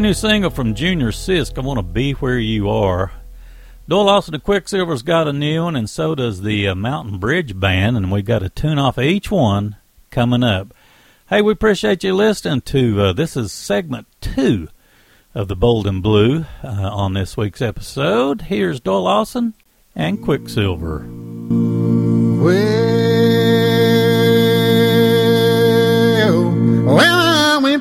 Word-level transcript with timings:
new 0.00 0.14
single 0.14 0.50
from 0.50 0.74
Junior 0.74 1.10
Sisk, 1.10 1.56
I 1.56 1.62
Want 1.62 1.78
to 1.78 1.82
Be 1.82 2.12
Where 2.12 2.38
You 2.38 2.68
Are. 2.68 3.12
Doyle 3.88 4.04
Lawson 4.04 4.34
and 4.34 4.42
Quicksilver's 4.42 5.02
got 5.02 5.28
a 5.28 5.32
new 5.32 5.62
one, 5.64 5.76
and 5.76 5.88
so 5.88 6.14
does 6.14 6.42
the 6.42 6.68
uh, 6.68 6.74
Mountain 6.74 7.18
Bridge 7.18 7.58
Band, 7.58 7.96
and 7.96 8.10
we've 8.12 8.24
got 8.24 8.42
a 8.42 8.48
tune 8.48 8.78
off 8.78 8.98
of 8.98 9.04
each 9.04 9.30
one 9.30 9.76
coming 10.10 10.42
up. 10.42 10.74
Hey, 11.28 11.40
we 11.40 11.52
appreciate 11.52 12.04
you 12.04 12.14
listening 12.14 12.60
to 12.62 13.00
uh, 13.00 13.12
this 13.12 13.36
is 13.36 13.52
segment 13.52 14.06
two 14.20 14.68
of 15.34 15.48
the 15.48 15.56
Bold 15.56 15.86
and 15.86 16.02
Blue 16.02 16.44
uh, 16.62 16.68
on 16.68 17.14
this 17.14 17.36
week's 17.36 17.62
episode. 17.62 18.42
Here's 18.42 18.80
Doyle 18.80 19.04
Lawson 19.04 19.54
and 19.94 20.22
Quicksilver. 20.22 21.06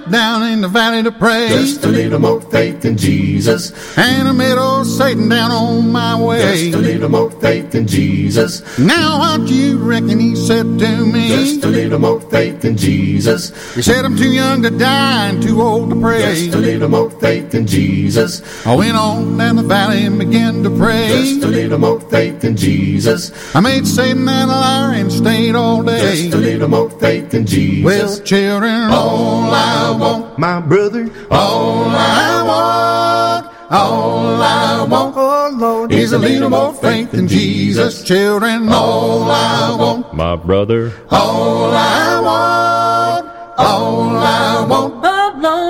Down 0.10 0.44
in 0.44 0.62
the 0.62 0.68
valley 0.68 1.04
to 1.04 1.12
pray. 1.12 1.48
Just 1.50 1.84
a 1.86 1.88
little 1.88 2.20
more 2.20 2.42
faith 2.42 2.86
in 2.86 2.98
Jesus. 2.98 3.72
And 3.98 4.28
I 4.28 4.32
met 4.32 4.58
old 4.58 4.88
Satan 4.88 5.30
down 5.30 5.52
on 5.52 5.92
my 5.92 6.20
way. 6.20 6.42
Just 6.42 6.76
a 6.76 6.78
little 6.78 7.10
more 7.10 7.32
faith 7.32 7.76
in 7.76 7.88
Jesus. 7.88 8.62
Now 8.78 9.20
what 9.20 9.48
do 9.48 9.54
you 9.54 9.78
reckon 9.78 10.20
he 10.20 10.36
said 10.36 10.80
to 10.80 11.06
me? 11.06 11.30
Just 11.30 11.64
a 11.66 11.68
little 11.68 12.00
more 12.00 12.22
faith 12.22 12.66
in 12.66 12.78
Jesus. 12.78 13.50
He 13.76 13.82
said 13.82 14.06
I'm 14.06 14.18
too 14.18 14.32
young 14.32 14.62
to 14.64 14.70
die 14.70 15.30
and 15.30 15.42
too 15.42 15.62
old 15.62 15.90
to 15.90 16.00
pray. 16.00 16.22
Just 16.22 16.56
a 16.56 16.60
little 16.60 16.90
more 16.90 17.10
faith 17.10 17.54
in 17.56 17.68
Jesus. 17.68 18.42
I 18.66 18.76
went 18.76 18.96
on 18.98 19.38
down 19.38 19.56
the 19.56 19.64
valley 19.64 20.06
and 20.06 20.20
began 20.20 20.64
to 20.64 20.70
pray. 20.70 21.08
Just 21.08 21.44
a 21.44 21.48
little 21.48 21.80
more 21.80 22.00
faith 22.00 22.44
in 22.44 22.56
Jesus. 22.56 23.32
I 23.56 23.60
made 23.60 23.88
Satan 23.88 24.28
a 24.28 24.46
liar 24.46 24.94
and 24.94 25.12
stayed 25.12 25.56
all 25.56 25.84
day. 25.84 26.00
Just 26.00 26.36
a 26.36 26.38
little 26.38 26.68
more 26.68 26.90
faith 26.90 27.34
in 27.34 27.46
Jesus. 27.46 27.86
Well, 27.86 28.26
children, 28.26 28.92
all 28.92 29.54
I 29.54 29.95
want, 29.96 30.38
my 30.38 30.60
brother, 30.60 31.10
all 31.32 31.86
I 31.90 32.44
want, 32.44 33.72
all 33.72 34.42
I 34.42 34.84
want, 34.84 35.16
oh 35.18 35.52
Lord, 35.58 35.92
is 35.92 36.14
a 36.14 36.18
little 36.18 36.50
more 36.50 36.74
faith 36.74 37.14
in 37.14 37.28
Jesus. 37.28 38.04
Children, 38.04 38.70
all 38.70 39.24
I 39.32 39.76
want, 39.76 40.14
My 40.14 40.36
brother. 40.36 40.92
all 41.10 41.72
I 41.74 42.20
want, 42.20 43.60
all 43.60 44.18
I 44.18 44.66
want. 44.68 44.95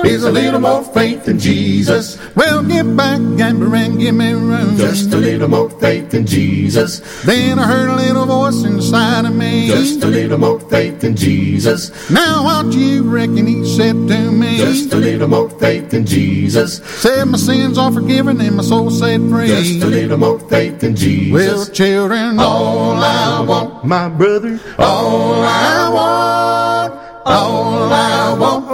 Is 0.06 0.24
a 0.24 0.32
little 0.32 0.60
more 0.60 0.82
faith 0.82 1.28
in 1.28 1.38
Jesus. 1.38 2.16
Well, 2.34 2.62
get 2.62 2.96
back, 2.96 3.20
gambler, 3.36 3.76
and 3.76 3.98
give 3.98 4.14
me 4.14 4.32
room. 4.32 4.76
Just 4.76 5.12
a 5.12 5.16
little 5.16 5.48
more 5.48 5.68
faith 5.68 6.14
in 6.14 6.26
Jesus. 6.26 7.00
Then 7.24 7.58
I 7.58 7.66
heard 7.66 7.90
a 7.90 7.96
little 7.96 8.24
voice 8.24 8.64
inside 8.64 9.26
of 9.26 9.34
me. 9.34 9.66
Just 9.68 10.02
a 10.02 10.06
little 10.06 10.38
more 10.38 10.60
faith 10.60 11.04
in 11.04 11.14
Jesus. 11.14 12.10
Now 12.10 12.44
what 12.44 12.72
you 12.72 13.02
reckon 13.02 13.46
he 13.46 13.66
said 13.76 14.08
to 14.08 14.32
me? 14.32 14.56
Just 14.56 14.94
a 14.94 14.96
little 14.96 15.28
more 15.28 15.50
faith 15.50 15.92
in 15.92 16.06
Jesus. 16.06 16.78
Said 17.02 17.26
my 17.26 17.36
sins 17.36 17.76
are 17.76 17.92
forgiven 17.92 18.40
and 18.40 18.56
my 18.56 18.62
soul 18.62 18.90
set 18.90 19.20
free. 19.28 19.48
Just 19.48 19.82
a 19.82 19.86
little 19.86 20.16
more 20.16 20.38
faith 20.38 20.82
in 20.84 20.96
Jesus. 20.96 21.32
Well, 21.32 21.66
children, 21.66 22.38
all 22.38 22.92
I 22.92 23.40
want, 23.42 23.84
my 23.84 24.08
brother, 24.08 24.58
all 24.78 25.42
I 25.42 25.88
want, 25.92 26.92
all 27.26 27.92
I 27.92 28.36
want 28.38 28.65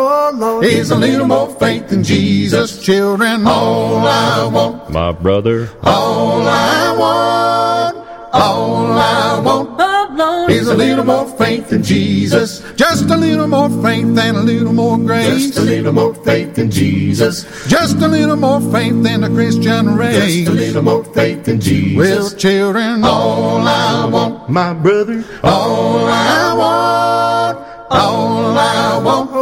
Lord, 0.42 0.64
is 0.64 0.90
a 0.90 0.96
little 0.96 1.26
more 1.26 1.48
faith 1.54 1.92
in 1.92 2.02
Jesus. 2.02 2.82
Children, 2.82 3.46
all 3.46 3.96
I 4.06 4.44
want, 4.46 4.90
My 4.90 5.12
brother. 5.12 5.70
all 5.84 6.42
I 6.42 6.96
want, 6.98 7.96
all 8.32 8.86
I 8.98 9.40
want 9.40 10.50
is 10.50 10.66
a 10.68 10.74
little 10.74 11.04
more 11.04 11.28
faith 11.38 11.72
in 11.72 11.82
Jesus. 11.82 12.60
Just 12.74 13.04
a 13.10 13.16
little 13.16 13.46
more 13.46 13.70
faith 13.86 14.18
and 14.18 14.36
a 14.36 14.42
little 14.42 14.72
more 14.72 14.98
grace. 14.98 15.50
just 15.50 15.58
a 15.58 15.62
little 15.62 15.92
more 15.92 16.14
faith 16.14 16.58
in 16.58 16.70
Jesus. 16.70 17.44
Just 17.68 17.96
a 17.98 18.08
little 18.08 18.36
more 18.36 18.60
faith 18.72 19.00
than 19.02 19.22
a 19.24 19.30
Christian 19.30 19.94
race. 19.96 20.16
Just 20.16 20.48
a 20.48 20.52
little 20.52 20.82
more 20.82 21.04
faith 21.04 21.46
in 21.46 21.60
Jesus. 21.60 21.96
Well, 21.96 22.30
children, 22.38 23.04
all 23.04 23.66
I 23.66 24.06
want, 24.06 24.48
my 24.48 24.72
brother, 24.74 25.24
all 25.44 26.06
I 26.06 26.52
want, 26.62 27.58
all 27.90 28.58
I 28.58 28.98
want 29.04 29.32
Lord, 29.32 29.41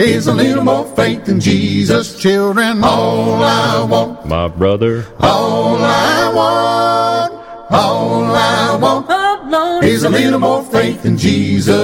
is 0.00 0.26
a 0.26 0.32
little 0.32 0.64
more 0.64 0.84
faith 0.96 1.28
in 1.28 1.40
Jesus. 1.40 2.18
Children, 2.20 2.82
all 2.82 3.42
I 3.42 3.82
want, 3.84 4.26
My 4.26 4.48
brother. 4.48 5.06
all 5.20 5.76
I 5.76 6.32
want, 6.34 7.32
all 7.70 8.24
I 8.24 8.76
want 8.80 9.84
is 9.84 10.04
a 10.04 10.08
little 10.10 10.38
more 10.40 10.62
faith 10.64 11.04
in 11.04 11.16
Jesus. 11.16 11.76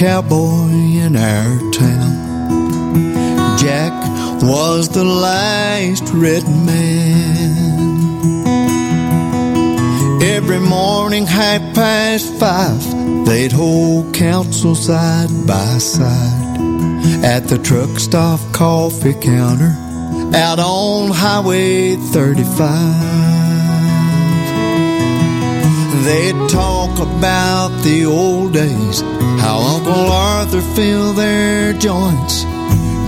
Cowboy 0.00 0.70
in 1.04 1.14
our 1.14 1.58
town. 1.72 3.58
Jack 3.58 3.92
was 4.42 4.88
the 4.88 5.04
last 5.04 6.04
red 6.14 6.42
man. 6.44 7.52
Every 10.22 10.58
morning, 10.58 11.26
half 11.26 11.74
past 11.74 12.32
five, 12.40 12.82
they'd 13.26 13.52
hold 13.52 14.14
council 14.14 14.74
side 14.74 15.28
by 15.46 15.76
side 15.76 16.56
at 17.22 17.48
the 17.48 17.58
truck 17.58 17.98
stop 17.98 18.40
coffee 18.54 19.12
counter 19.12 19.76
out 20.34 20.58
on 20.58 21.10
Highway 21.10 21.96
35. 21.96 23.20
They'd 26.06 26.48
talk 26.48 26.98
about 26.98 27.68
the 27.82 28.06
old 28.06 28.54
days, 28.54 29.02
how 29.40 29.58
Uncle 29.76 30.06
Arthur 30.12 30.60
filled 30.76 31.16
their 31.16 31.72
joints. 31.72 32.44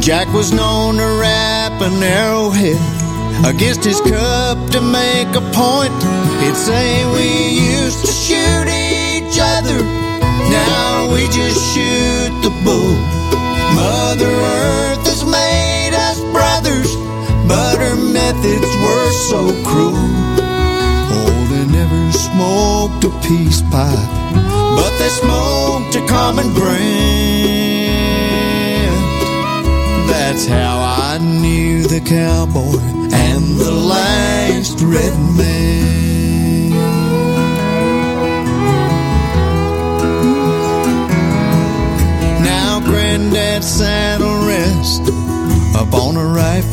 Jack 0.00 0.26
was 0.32 0.52
known 0.52 0.96
to 0.96 1.08
rap 1.20 1.80
an 1.80 2.02
arrowhead 2.02 2.80
against 3.44 3.84
his 3.84 4.00
cup 4.00 4.58
to 4.70 4.80
make 4.80 5.30
a 5.36 5.44
point. 5.52 5.92
He'd 6.42 6.56
say 6.56 7.04
we 7.14 7.28
used 7.76 8.00
to 8.04 8.10
shoot 8.10 8.66
each 8.66 9.38
other, 9.38 9.78
now 10.50 11.12
we 11.12 11.28
just 11.28 11.60
shoot 11.72 12.32
the 12.42 12.52
bull. 12.64 12.96
Mother 13.76 14.32
Earth 14.32 15.04
has 15.06 15.24
made 15.24 15.94
us 15.94 16.18
brothers, 16.32 16.90
but 17.46 17.76
her 17.78 17.96
methods 17.96 18.70
were 18.84 19.10
so 19.30 19.40
cruel. 19.68 20.08
Oh, 21.14 21.46
they 21.52 21.64
never 21.78 22.00
smoked 22.12 23.04
a 23.04 23.10
peace 23.28 23.62
pipe, 23.70 24.12
smoked 25.08 25.94
a 25.96 26.06
common 26.06 26.52
brand. 26.54 27.32
That's 30.08 30.46
how 30.46 30.80
I 30.80 31.18
knew 31.18 31.82
the 31.86 32.00
cowboy 32.00 32.78
and 33.12 33.58
the 33.58 33.70
last 33.70 34.80
red 34.80 35.14
man. 35.36 36.70
Now 42.42 42.80
Granddad's 42.80 43.66
saddle 43.66 44.46
rest 44.46 45.02
up 45.76 45.92
on 45.94 46.16
a 46.16 46.24
rafter 46.24 46.71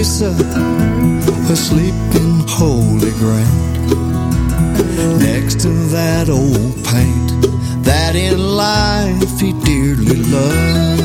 the 0.00 1.52
asleep 1.52 1.92
in 2.14 2.42
holy 2.48 3.10
ground, 3.20 3.90
next 5.20 5.60
to 5.60 5.68
that 5.92 6.30
old 6.30 6.74
paint 6.86 7.84
that 7.84 8.16
in 8.16 8.38
life 8.56 9.38
he 9.38 9.52
dearly 9.62 10.16
loved. 10.16 11.02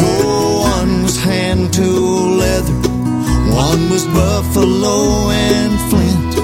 Oh, 0.00 0.62
one 0.80 1.04
was 1.04 1.16
hand 1.16 1.72
tool 1.72 2.30
leather, 2.42 2.74
one 3.54 3.88
was 3.88 4.04
buffalo 4.06 5.30
and 5.30 5.78
flint. 5.88 6.34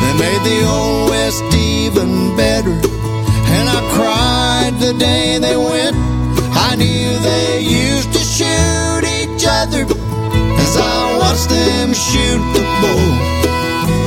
They 0.00 0.14
made 0.18 0.42
the 0.48 0.66
old 0.66 1.10
West 1.10 1.44
even 1.52 2.34
better. 2.38 2.72
And 2.72 3.68
I 3.68 3.80
cried 3.92 4.80
the 4.80 4.94
day 4.94 5.36
they 5.38 5.58
went. 5.58 5.94
I 6.54 6.74
knew 6.76 7.18
they 7.18 7.60
used 7.60 8.21
I 11.32 11.34
watched 11.34 11.48
them 11.48 11.94
shoot 11.94 12.42
the 12.52 12.60
bull. 12.82 13.12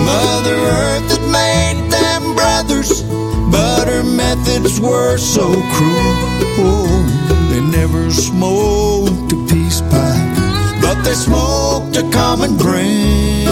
Mother 0.06 0.54
Earth 0.54 1.10
had 1.10 1.26
made 1.32 1.90
them 1.90 2.36
brothers, 2.36 3.02
but 3.50 3.88
her 3.88 4.04
methods 4.04 4.80
were 4.80 5.18
so 5.18 5.48
cruel. 5.74 6.14
Oh, 6.62 7.50
they 7.50 7.62
never 7.62 8.12
smoked 8.12 9.34
a 9.34 9.38
peace 9.52 9.82
pipe, 9.82 10.38
but 10.84 11.02
they 11.02 11.16
smoked 11.16 11.98
a 11.98 12.08
common 12.12 12.58
brand. 12.58 13.48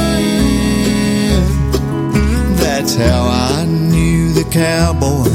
That's 2.60 2.94
how 2.94 3.26
I 3.26 3.66
knew 3.66 4.34
the 4.34 4.44
cowboy 4.52 5.32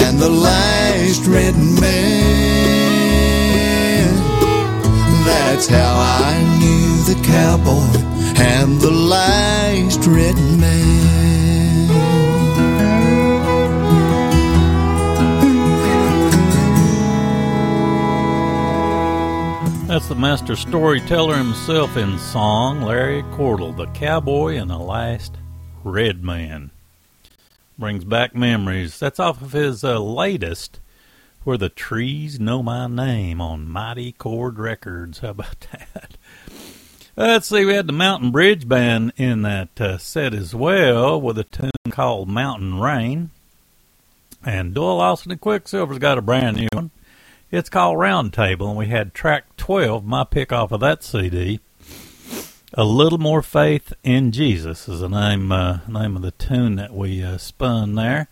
and 0.00 0.18
the 0.18 0.30
last 0.30 1.26
red 1.26 1.56
man. 1.58 2.79
That's 5.60 5.72
how 5.72 5.94
I 5.94 6.40
knew 6.58 7.04
the 7.04 7.20
cowboy 7.22 8.42
and 8.42 8.80
the 8.80 8.90
last 8.90 10.06
red 10.06 10.34
man. 10.58 11.86
That's 19.86 20.08
the 20.08 20.14
master 20.14 20.56
storyteller 20.56 21.36
himself 21.36 21.94
in 21.98 22.18
song, 22.18 22.80
Larry 22.80 23.22
Cordle, 23.24 23.76
the 23.76 23.88
cowboy 23.88 24.54
and 24.56 24.70
the 24.70 24.78
last 24.78 25.34
red 25.84 26.24
man. 26.24 26.70
Brings 27.78 28.06
back 28.06 28.34
memories. 28.34 28.98
That's 28.98 29.20
off 29.20 29.42
of 29.42 29.52
his 29.52 29.84
uh, 29.84 30.00
latest, 30.00 30.79
Where 31.42 31.56
the 31.56 31.70
Trees 31.70 32.38
Know 32.38 32.62
My 32.62 32.86
Name 32.86 33.40
on 33.40 33.66
Mighty 33.66 34.12
Cord 34.12 34.58
Records. 34.58 35.20
How 35.20 35.30
about 35.30 35.60
that? 35.72 36.18
Let's 37.16 37.48
see, 37.48 37.64
we 37.64 37.72
had 37.72 37.86
the 37.86 37.94
Mountain 37.94 38.30
Bridge 38.30 38.68
Band 38.68 39.14
in 39.16 39.40
that 39.42 39.80
uh, 39.80 39.96
set 39.96 40.34
as 40.34 40.54
well 40.54 41.18
with 41.18 41.38
a 41.38 41.44
tune 41.44 41.70
called 41.88 42.28
Mountain 42.28 42.78
Rain. 42.78 43.30
And 44.44 44.74
Doyle 44.74 44.98
Lawson 44.98 45.32
and 45.32 45.40
Quicksilver's 45.40 45.98
got 45.98 46.18
a 46.18 46.22
brand 46.22 46.58
new 46.58 46.68
one. 46.74 46.90
It's 47.50 47.70
called 47.70 47.98
Round 47.98 48.34
Table, 48.34 48.68
and 48.68 48.76
we 48.76 48.88
had 48.88 49.14
track 49.14 49.56
12, 49.56 50.04
my 50.04 50.24
pick 50.24 50.52
off 50.52 50.72
of 50.72 50.80
that 50.80 51.02
CD. 51.02 51.60
A 52.74 52.84
Little 52.84 53.18
More 53.18 53.42
Faith 53.42 53.94
in 54.04 54.30
Jesus 54.30 54.88
is 54.88 55.00
the 55.00 55.08
name 55.08 55.50
uh, 55.50 55.78
name 55.88 56.16
of 56.16 56.22
the 56.22 56.32
tune 56.32 56.76
that 56.76 56.92
we 56.94 57.22
uh, 57.22 57.38
spun 57.38 57.94
there. 57.94 58.28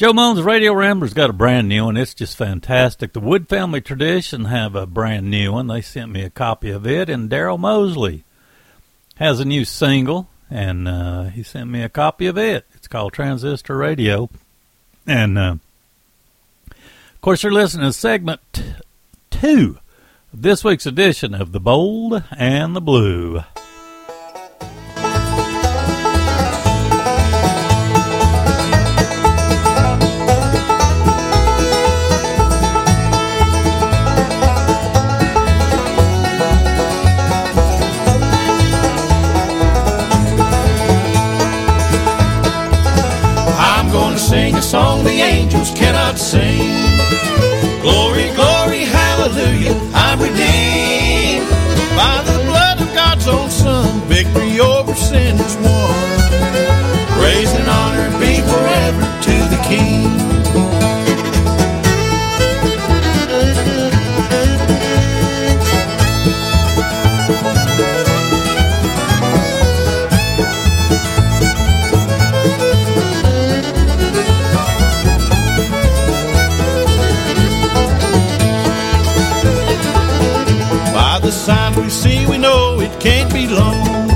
Joe 0.00 0.14
Mullins 0.14 0.40
Radio 0.40 0.72
Rambler's 0.72 1.12
got 1.12 1.28
a 1.28 1.34
brand 1.34 1.68
new 1.68 1.84
one. 1.84 1.98
It's 1.98 2.14
just 2.14 2.34
fantastic. 2.34 3.12
The 3.12 3.20
Wood 3.20 3.50
Family 3.50 3.82
Tradition 3.82 4.46
have 4.46 4.74
a 4.74 4.86
brand 4.86 5.30
new 5.30 5.52
one. 5.52 5.66
They 5.66 5.82
sent 5.82 6.10
me 6.10 6.22
a 6.22 6.30
copy 6.30 6.70
of 6.70 6.86
it, 6.86 7.10
and 7.10 7.28
Daryl 7.28 7.58
Mosley 7.58 8.24
has 9.16 9.40
a 9.40 9.44
new 9.44 9.66
single, 9.66 10.30
and 10.48 10.88
uh, 10.88 11.24
he 11.24 11.42
sent 11.42 11.68
me 11.68 11.82
a 11.82 11.90
copy 11.90 12.24
of 12.28 12.38
it. 12.38 12.64
It's 12.72 12.88
called 12.88 13.12
Transistor 13.12 13.76
Radio, 13.76 14.30
and 15.06 15.36
uh, 15.36 15.56
of 16.70 17.20
course, 17.20 17.42
you're 17.42 17.52
listening 17.52 17.86
to 17.86 17.92
segment 17.92 18.40
two 19.30 19.80
of 20.32 20.40
this 20.40 20.64
week's 20.64 20.86
edition 20.86 21.34
of 21.34 21.52
The 21.52 21.60
Bold 21.60 22.24
and 22.38 22.74
the 22.74 22.80
Blue. 22.80 23.42
the 45.02 45.20
angels 45.20 45.70
cannot 45.70 46.18
sing. 46.18 46.89
it 82.90 83.00
can't 83.00 83.32
be 83.32 83.46
long 83.46 84.08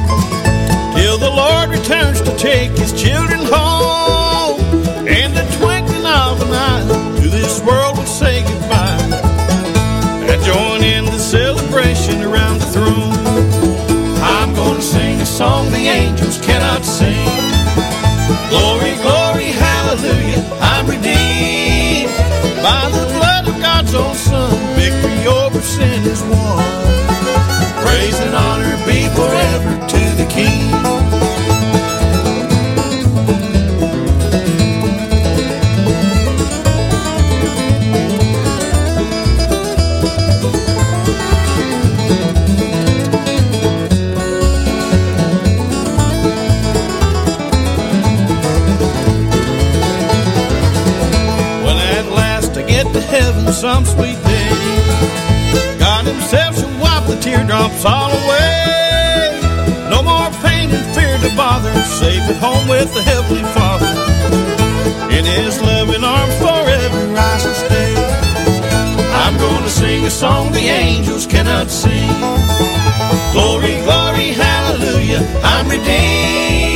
till 0.94 1.18
the 1.18 1.30
Lord 1.30 1.70
returns 1.70 2.20
to 2.22 2.36
take 2.36 2.70
his 2.72 2.92
children 2.92 3.40
home. 3.44 4.60
And 5.06 5.32
the 5.34 5.44
twinkling 5.58 6.06
of 6.06 6.40
an 6.42 6.52
eye 6.52 7.20
to 7.20 7.28
this 7.28 7.60
world 7.62 7.96
will 7.98 8.06
say 8.06 8.42
goodbye. 8.42 8.98
And 10.30 10.42
join 10.42 10.82
in 10.82 11.04
the 11.04 11.18
celebration 11.18 12.22
around 12.22 12.60
the 12.60 12.66
throne. 12.66 13.14
I'm 14.22 14.54
gonna 14.54 14.82
sing 14.82 15.20
a 15.20 15.26
song 15.26 15.70
the 15.70 15.86
angels 15.88 16.38
cannot 16.44 16.84
sing. 16.84 17.23
song 70.14 70.52
the 70.52 70.60
angels 70.60 71.26
cannot 71.26 71.68
sing. 71.68 72.08
Glory, 73.32 73.74
glory, 73.82 74.30
hallelujah, 74.30 75.20
I'm 75.42 75.68
redeemed. 75.68 76.73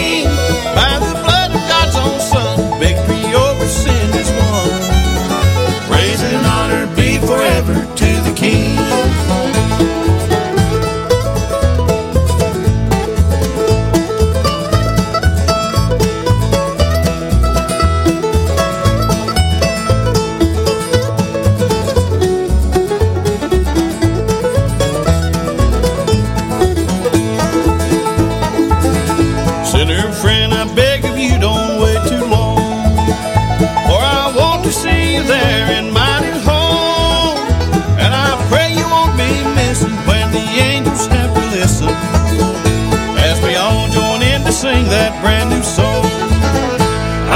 brand 45.28 45.50
new 45.50 45.62
soul. 45.62 46.04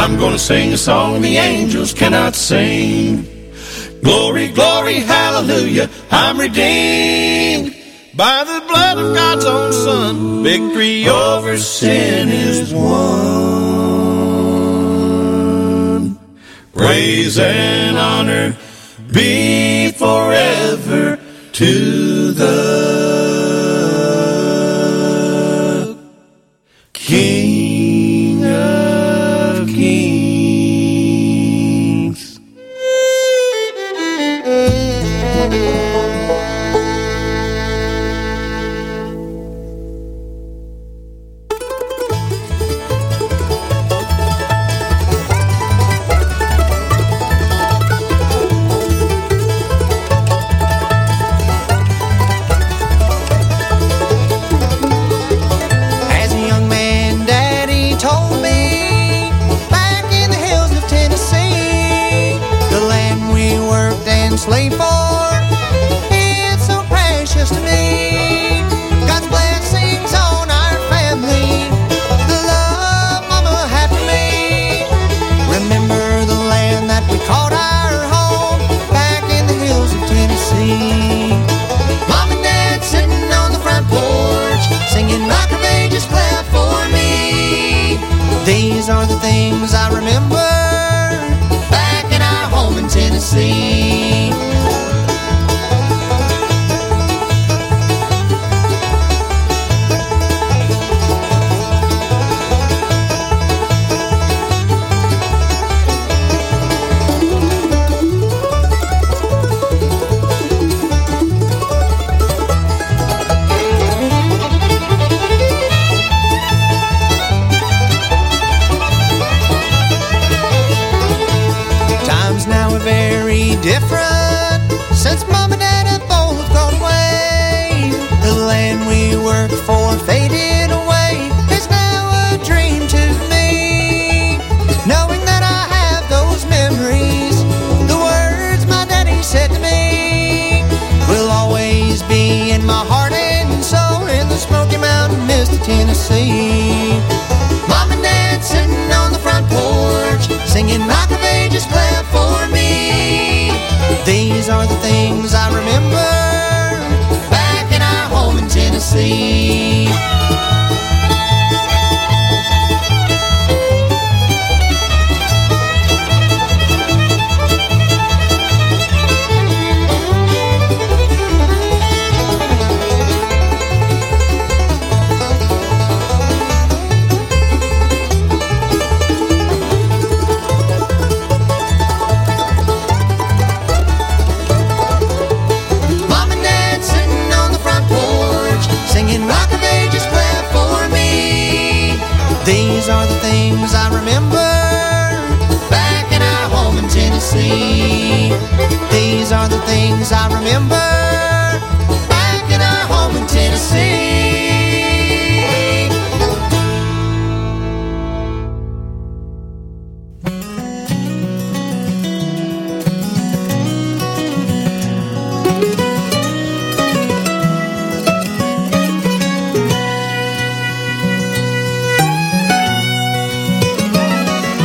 I'm 0.00 0.16
gonna 0.18 0.38
sing 0.38 0.72
a 0.72 0.78
song 0.78 1.20
the 1.20 1.36
angels 1.36 1.92
cannot 1.92 2.34
sing. 2.34 3.26
Glory, 4.02 4.48
glory, 4.48 4.98
hallelujah, 5.14 5.90
I'm 6.10 6.40
redeemed. 6.40 7.76
By 8.14 8.44
the 8.50 8.60
blood 8.68 8.96
of 8.98 9.14
God's 9.14 9.44
own 9.44 9.72
Son, 9.72 10.42
victory 10.42 11.06
over 11.08 11.58
sin 11.58 12.30
is 12.30 12.72
won. 12.72 12.92
Praise 16.72 17.38
and 17.38 17.98
honor 17.98 18.56
be 19.12 19.92
forever 19.92 21.18
to 21.60 22.32
the 22.32 23.11
These 88.82 88.90
are 88.90 89.06
the 89.06 89.14
things 89.20 89.74
I 89.74 89.94
remember 89.94 90.34
back 91.70 92.12
in 92.12 92.20
our 92.20 92.50
home 92.50 92.78
in 92.78 92.88
Tennessee. 92.88 94.31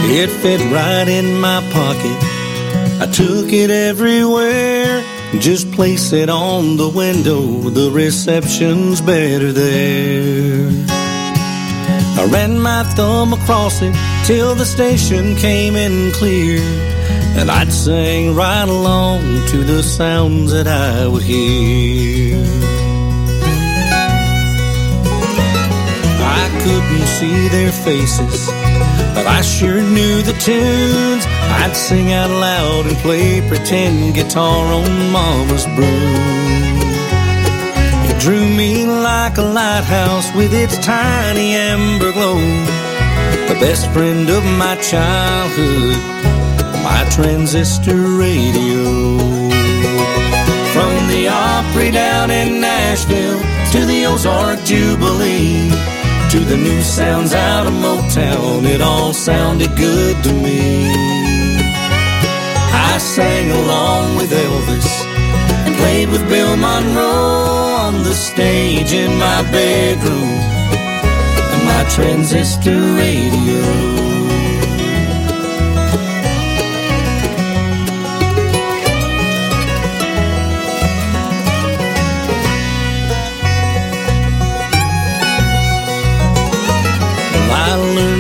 It 0.10 0.30
fit 0.42 0.62
right 0.72 1.08
in 1.08 1.40
my 1.40 1.62
pocket. 1.72 2.18
I 3.02 3.08
took 3.12 3.52
it 3.52 3.70
everywhere. 3.70 5.04
Just 5.40 5.72
place 5.74 6.14
it 6.14 6.30
on 6.30 6.78
the 6.78 6.90
window. 6.90 7.42
The 7.70 7.92
reception's 7.92 9.02
better 9.02 9.52
there. 9.52 10.70
I 12.20 12.26
ran 12.32 12.60
my 12.60 12.84
thumb 12.96 13.34
across 13.34 13.82
it 13.82 13.94
till 14.26 14.56
the 14.56 14.66
station 14.66 15.36
came 15.36 15.76
in 15.76 16.12
clear. 16.14 16.62
And 17.38 17.52
I'd 17.52 17.72
sing 17.72 18.34
right 18.34 18.68
along 18.68 19.22
to 19.50 19.58
the 19.64 19.84
sounds 19.84 20.52
that 20.54 20.68
I 20.68 21.06
would 21.06 21.22
hear. 21.22 22.38
I 26.40 26.50
couldn't 26.64 27.08
see 27.20 27.48
their 27.50 27.72
faces, 27.72 28.50
but 29.18 29.26
I 29.26 29.42
sure 29.42 29.82
knew 29.82 30.22
the 30.22 30.38
tunes. 30.48 31.24
I'd 31.60 31.76
sing 31.76 32.14
out 32.14 32.30
loud 32.30 32.86
and 32.86 32.96
play 32.98 33.42
pretend 33.48 34.14
guitar 34.14 34.64
on 34.80 35.12
Mama's 35.12 35.66
broom. 35.76 36.78
It 38.10 38.20
drew 38.22 38.48
me 38.48 38.86
like 38.86 39.40
a 39.40 39.42
lighthouse 39.42 40.30
with 40.36 40.54
its 40.54 40.78
tiny 40.86 41.56
amber 41.56 42.12
glow. 42.12 42.38
The 43.50 43.58
best 43.60 43.90
friend 43.90 44.30
of 44.30 44.44
my 44.64 44.76
childhood, 44.92 45.98
my 46.86 47.02
transistor 47.10 48.00
radio. 48.26 49.18
From 50.74 50.94
the 51.10 51.28
Opry 51.28 51.90
down 51.90 52.30
in 52.30 52.62
Nashville 52.62 53.42
to 53.72 53.80
the 53.88 54.06
Ozark 54.06 54.60
Jubilee 54.64 55.97
to 56.30 56.40
the 56.40 56.58
new 56.58 56.82
sounds 56.82 57.34
out 57.34 57.68
of 57.68 57.74
Motown, 57.74 58.66
it 58.66 58.82
all 58.82 59.14
sounded 59.14 59.74
good 59.78 60.22
to 60.24 60.34
me. 60.34 60.92
I 62.74 62.98
sang 62.98 63.52
along 63.52 64.18
with 64.18 64.32
Elvis 64.32 64.90
and 65.66 65.76
played 65.76 66.10
with 66.10 66.28
Bill 66.28 66.58
Monroe 66.58 67.78
on 67.88 68.04
the 68.04 68.14
stage 68.14 68.92
in 68.92 69.18
my 69.18 69.42
bedroom 69.52 70.40
and 71.54 71.64
my 71.66 71.84
transistor 71.96 72.82
radio. 72.96 74.07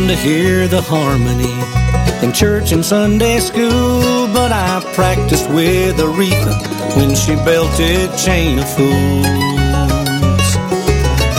To 0.07 0.15
hear 0.15 0.69
the 0.69 0.81
harmony 0.81 1.51
in 2.25 2.31
church 2.31 2.71
and 2.71 2.85
Sunday 2.85 3.39
school, 3.39 4.27
but 4.33 4.53
I 4.53 4.81
practiced 4.93 5.49
with 5.49 5.97
Aretha 5.97 6.95
when 6.95 7.13
she 7.13 7.35
belted 7.35 8.17
Chain 8.17 8.59
of 8.59 8.69
Fools. 8.69 9.25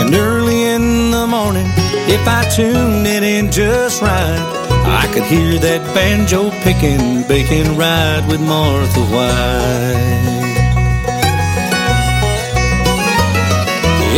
And 0.00 0.14
early 0.14 0.64
in 0.64 1.10
the 1.10 1.26
morning, 1.26 1.66
if 2.08 2.28
I 2.28 2.44
tuned 2.54 3.06
it 3.06 3.22
in 3.22 3.50
just 3.50 4.02
right, 4.02 4.38
I 5.00 5.10
could 5.14 5.24
hear 5.24 5.58
that 5.58 5.82
banjo 5.94 6.50
picking, 6.62 7.26
baking 7.26 7.76
right 7.78 8.22
with 8.28 8.40
Martha 8.40 9.00
White. 9.14 10.38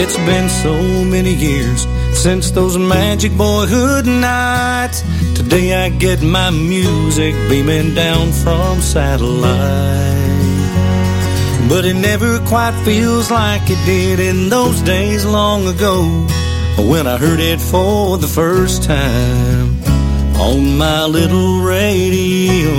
It's 0.03 0.17
been 0.17 0.49
so 0.49 1.05
many 1.05 1.35
years 1.35 1.87
since 2.13 2.51
those 2.51 2.77
magic 2.77 3.37
boyhood 3.37 4.07
nights. 4.07 5.03
Today 5.35 5.85
I 5.85 5.89
get 5.89 6.23
my 6.23 6.51
music 6.51 7.35
beaming 7.49 7.95
down 7.95 8.33
from 8.33 8.81
satellite. 8.81 9.51
But 11.69 11.85
it 11.85 11.95
never 11.95 12.39
quite 12.47 12.75
feels 12.85 13.31
like 13.31 13.63
it 13.67 13.85
did 13.87 14.21
in 14.21 14.49
those 14.49 14.81
days 14.83 15.25
long 15.25 15.67
ago 15.67 16.27
when 16.79 17.07
I 17.07 17.17
heard 17.17 17.41
it 17.41 17.61
for 17.61 18.19
the 18.19 18.27
first 18.27 18.83
time 18.83 19.81
on 20.37 20.79
my 20.79 21.05
little 21.07 21.61
radio. 21.63 22.73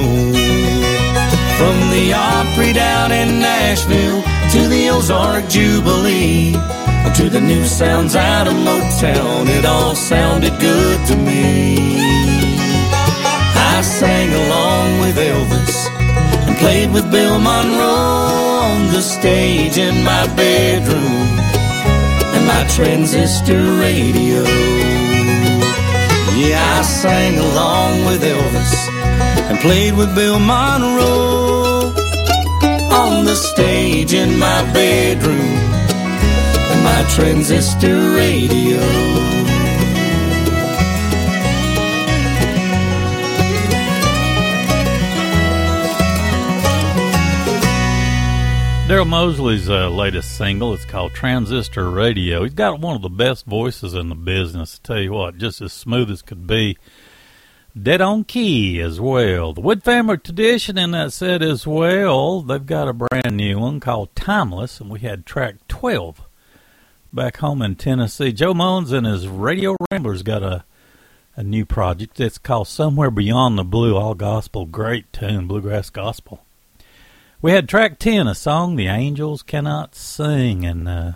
From 1.57 1.77
the 1.91 2.13
Opry 2.13 2.73
down 2.73 3.11
in 3.11 3.39
Nashville 3.39 4.21
to 4.51 4.67
the 4.67 4.89
Ozark 4.89 5.47
Jubilee 5.47 6.55
to 7.15 7.29
the 7.29 7.41
new 7.41 7.65
sounds 7.65 8.15
out 8.15 8.47
of 8.47 8.53
Motown, 8.53 9.47
it 9.47 9.65
all 9.65 9.95
sounded 9.95 10.53
good 10.59 11.07
to 11.07 11.15
me. 11.15 11.97
I 13.73 13.81
sang 13.81 14.29
along 14.33 14.99
with 15.01 15.15
Elvis 15.17 15.75
and 16.47 16.57
played 16.57 16.91
with 16.91 17.11
Bill 17.11 17.39
Monroe 17.39 18.61
on 18.71 18.87
the 18.93 19.01
stage 19.01 19.77
in 19.77 20.03
my 20.03 20.27
bedroom 20.35 21.27
and 22.35 22.45
my 22.47 22.63
transistor 22.75 23.61
radio. 23.79 24.43
Yeah, 26.37 26.79
I 26.79 26.81
sang 26.83 27.37
along 27.37 28.05
with 28.05 28.21
Elvis 28.23 28.73
and 29.49 29.59
played 29.59 29.95
with 29.95 30.13
Bill 30.15 30.39
Monroe 30.39 31.93
on 32.91 33.25
the 33.25 33.35
stage 33.35 34.13
in 34.13 34.37
my 34.37 34.61
bedroom 34.73 35.70
my 36.83 37.05
transistor 37.09 38.11
radio. 38.15 38.79
Daryl 48.87 49.07
Mosley's 49.07 49.69
uh, 49.69 49.89
latest 49.89 50.35
single. 50.35 50.73
is 50.73 50.83
called 50.83 51.13
Transistor 51.13 51.89
Radio. 51.89 52.43
He's 52.43 52.53
got 52.53 52.81
one 52.81 52.95
of 52.95 53.01
the 53.01 53.09
best 53.09 53.45
voices 53.45 53.93
in 53.93 54.09
the 54.09 54.15
business. 54.15 54.81
I 54.83 54.87
tell 54.87 54.99
you 54.99 55.13
what, 55.13 55.37
just 55.37 55.61
as 55.61 55.71
smooth 55.71 56.11
as 56.11 56.21
could 56.21 56.45
be. 56.45 56.77
Dead 57.81 58.01
on 58.01 58.25
key 58.25 58.81
as 58.81 58.99
well. 58.99 59.53
The 59.53 59.61
Wood 59.61 59.83
Family 59.83 60.17
Tradition 60.17 60.77
in 60.77 60.91
that 60.91 61.13
set 61.13 61.41
as 61.41 61.65
well. 61.65 62.41
They've 62.41 62.65
got 62.65 62.89
a 62.89 62.93
brand 62.93 63.37
new 63.37 63.59
one 63.59 63.79
called 63.79 64.13
Timeless, 64.13 64.81
and 64.81 64.89
we 64.89 64.99
had 64.99 65.25
track 65.25 65.55
12 65.69 66.21
back 67.13 67.37
home 67.37 67.61
in 67.61 67.75
Tennessee. 67.75 68.31
Joe 68.31 68.53
Mullins 68.53 68.91
and 68.91 69.05
his 69.05 69.27
Radio 69.27 69.75
Ramblers 69.91 70.23
got 70.23 70.43
a 70.43 70.63
a 71.35 71.43
new 71.43 71.65
project. 71.65 72.19
It's 72.19 72.37
called 72.37 72.67
Somewhere 72.67 73.11
Beyond 73.11 73.57
the 73.57 73.63
Blue, 73.63 73.95
all 73.95 74.15
gospel. 74.15 74.65
Great 74.65 75.11
tune, 75.13 75.47
bluegrass 75.47 75.89
gospel. 75.89 76.43
We 77.41 77.51
had 77.51 77.69
track 77.69 77.99
10, 77.99 78.27
a 78.27 78.35
song 78.35 78.75
the 78.75 78.87
angels 78.87 79.41
cannot 79.41 79.95
sing. 79.95 80.65
And 80.65 80.87
uh, 80.87 81.11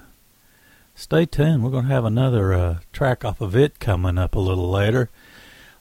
stay 0.96 1.26
tuned. 1.26 1.64
We're 1.64 1.72
going 1.72 1.88
to 1.88 1.94
have 1.94 2.06
another 2.06 2.54
uh, 2.54 2.80
track 2.94 3.26
off 3.26 3.42
of 3.42 3.56
it 3.56 3.80
coming 3.80 4.18
up 4.18 4.36
a 4.36 4.40
little 4.40 4.70
later. 4.70 5.10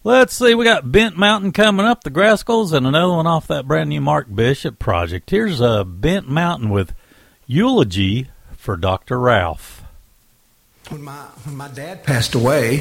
Let's 0.02 0.34
see. 0.34 0.54
We 0.54 0.64
got 0.64 0.92
Bent 0.92 1.16
Mountain 1.16 1.52
coming 1.52 1.86
up, 1.86 2.04
the 2.04 2.10
Grascals, 2.10 2.74
and 2.74 2.86
another 2.86 3.14
one 3.14 3.26
off 3.26 3.46
that 3.46 3.66
brand 3.66 3.88
new 3.88 4.02
Mark 4.02 4.26
Bishop 4.34 4.78
project. 4.78 5.30
Here's 5.30 5.62
uh, 5.62 5.84
Bent 5.84 6.28
Mountain 6.28 6.68
with 6.68 6.92
Eulogy 7.46 8.28
for 8.56 8.76
Dr. 8.76 9.18
Ralph. 9.18 9.83
When 10.90 11.02
my, 11.02 11.26
when 11.44 11.56
my 11.56 11.68
dad 11.68 12.04
passed 12.04 12.34
away, 12.34 12.80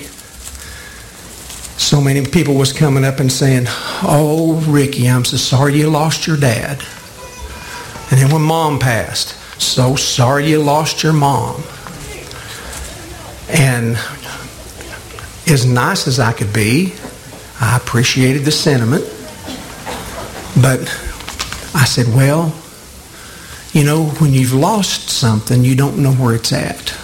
so 1.77 2.01
many 2.01 2.25
people 2.25 2.55
was 2.55 2.73
coming 2.73 3.05
up 3.05 3.19
and 3.19 3.31
saying, 3.31 3.65
"Oh, 4.03 4.63
Ricky, 4.67 5.07
I'm 5.09 5.25
so 5.25 5.37
sorry 5.37 5.77
you 5.77 5.89
lost 5.89 6.27
your 6.27 6.37
dad." 6.37 6.83
And 8.11 8.21
then 8.21 8.31
when 8.31 8.41
mom 8.41 8.77
passed, 8.79 9.35
so 9.61 9.95
sorry 9.95 10.49
you 10.49 10.61
lost 10.61 11.01
your 11.01 11.13
mom. 11.13 11.63
And 13.49 13.97
as 15.47 15.65
nice 15.65 16.07
as 16.07 16.19
I 16.19 16.31
could 16.33 16.53
be, 16.53 16.93
I 17.59 17.77
appreciated 17.77 18.43
the 18.43 18.51
sentiment. 18.51 19.05
But 20.61 20.81
I 21.73 21.85
said, 21.85 22.07
well, 22.07 22.53
you 23.71 23.83
know, 23.83 24.05
when 24.19 24.33
you've 24.33 24.53
lost 24.53 25.09
something, 25.09 25.63
you 25.63 25.75
don't 25.75 25.97
know 25.97 26.13
where 26.13 26.35
it's 26.35 26.53
at. 26.53 26.95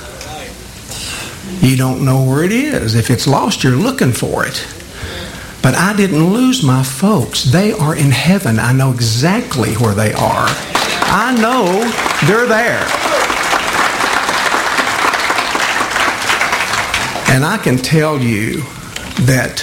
You 1.62 1.76
don't 1.76 2.06
know 2.06 2.24
where 2.24 2.44
it 2.44 2.52
is. 2.52 2.96
If 2.96 3.10
it's 3.10 3.28
lost, 3.28 3.64
you're 3.64 3.76
looking 3.76 4.14
for 4.14 4.46
it. 4.46 4.66
But 5.62 5.76
I 5.76 5.94
didn't 5.96 6.34
lose 6.34 6.64
my 6.64 6.84
folks. 6.84 7.44
They 7.44 7.74
are 7.74 7.96
in 7.96 8.12
heaven. 8.12 8.60
I 8.60 8.72
know 8.72 8.92
exactly 8.92 9.74
where 9.74 9.94
they 9.94 10.14
are. 10.14 10.48
I 11.12 11.36
know 11.40 11.66
they're 12.28 12.48
there. 12.48 12.86
And 17.36 17.46
I 17.46 17.58
can 17.58 17.78
tell 17.78 18.20
you 18.20 18.62
that 19.26 19.60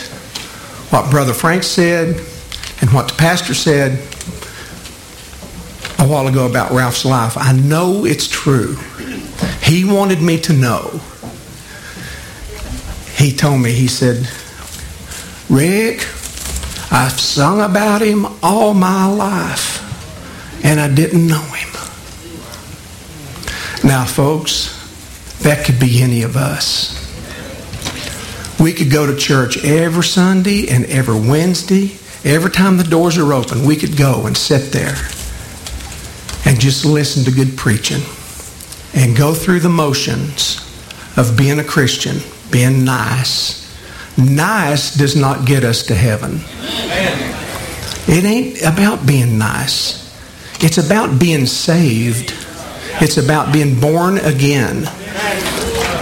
what 0.90 1.10
Brother 1.10 1.32
Frank 1.32 1.62
said 1.62 2.16
and 2.80 2.92
what 2.92 3.08
the 3.08 3.14
pastor 3.16 3.54
said 3.54 3.98
a 5.98 6.06
while 6.06 6.28
ago 6.28 6.46
about 6.46 6.72
Ralph's 6.72 7.04
life, 7.04 7.36
I 7.36 7.52
know 7.52 8.04
it's 8.04 8.28
true. 8.28 8.76
He 9.62 9.84
wanted 9.84 10.20
me 10.20 10.38
to 10.42 10.52
know. 10.52 11.00
He 13.16 13.32
told 13.32 13.62
me, 13.62 13.72
he 13.72 13.88
said, 13.88 14.28
Rick, 15.48 16.00
I've 16.92 17.18
sung 17.18 17.60
about 17.60 18.02
him 18.02 18.26
all 18.42 18.74
my 18.74 19.06
life, 19.06 19.82
and 20.64 20.78
I 20.78 20.92
didn't 20.92 21.26
know 21.26 21.40
him. 21.40 21.72
Now, 23.84 24.04
folks, 24.04 24.74
that 25.40 25.64
could 25.64 25.78
be 25.78 26.02
any 26.02 26.22
of 26.22 26.36
us. 26.36 26.94
We 28.58 28.72
could 28.72 28.90
go 28.90 29.06
to 29.06 29.16
church 29.16 29.64
every 29.64 30.02
Sunday 30.02 30.68
and 30.68 30.84
every 30.86 31.20
Wednesday. 31.20 31.96
Every 32.24 32.50
time 32.50 32.78
the 32.78 32.84
doors 32.84 33.18
are 33.18 33.32
open, 33.32 33.64
we 33.64 33.76
could 33.76 33.96
go 33.96 34.26
and 34.26 34.36
sit 34.36 34.72
there 34.72 34.96
and 36.44 36.58
just 36.58 36.84
listen 36.84 37.24
to 37.24 37.30
good 37.30 37.56
preaching 37.56 38.02
and 38.94 39.16
go 39.16 39.34
through 39.34 39.60
the 39.60 39.68
motions 39.68 40.58
of 41.16 41.36
being 41.36 41.58
a 41.58 41.64
Christian, 41.64 42.16
being 42.50 42.84
nice. 42.84 43.64
Nice 44.18 44.94
does 44.94 45.14
not 45.16 45.46
get 45.46 45.64
us 45.64 45.84
to 45.84 45.94
heaven. 45.94 46.40
It 48.08 48.24
ain't 48.24 48.62
about 48.62 49.06
being 49.06 49.36
nice. 49.36 50.06
It's 50.62 50.78
about 50.78 51.18
being 51.20 51.46
saved. 51.46 52.32
It's 53.00 53.18
about 53.18 53.52
being 53.52 53.78
born 53.78 54.18
again. 54.18 54.88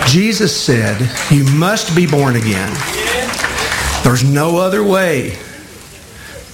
Jesus 0.06 0.58
said, 0.58 1.10
You 1.30 1.44
must 1.54 1.96
be 1.96 2.06
born 2.06 2.36
again. 2.36 2.72
There's 4.04 4.22
no 4.22 4.58
other 4.58 4.84
way 4.84 5.38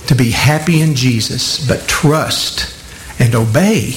to 0.07 0.15
be 0.15 0.31
happy 0.31 0.81
in 0.81 0.95
Jesus 0.95 1.67
but 1.67 1.87
trust 1.87 2.75
and 3.21 3.35
obey. 3.35 3.95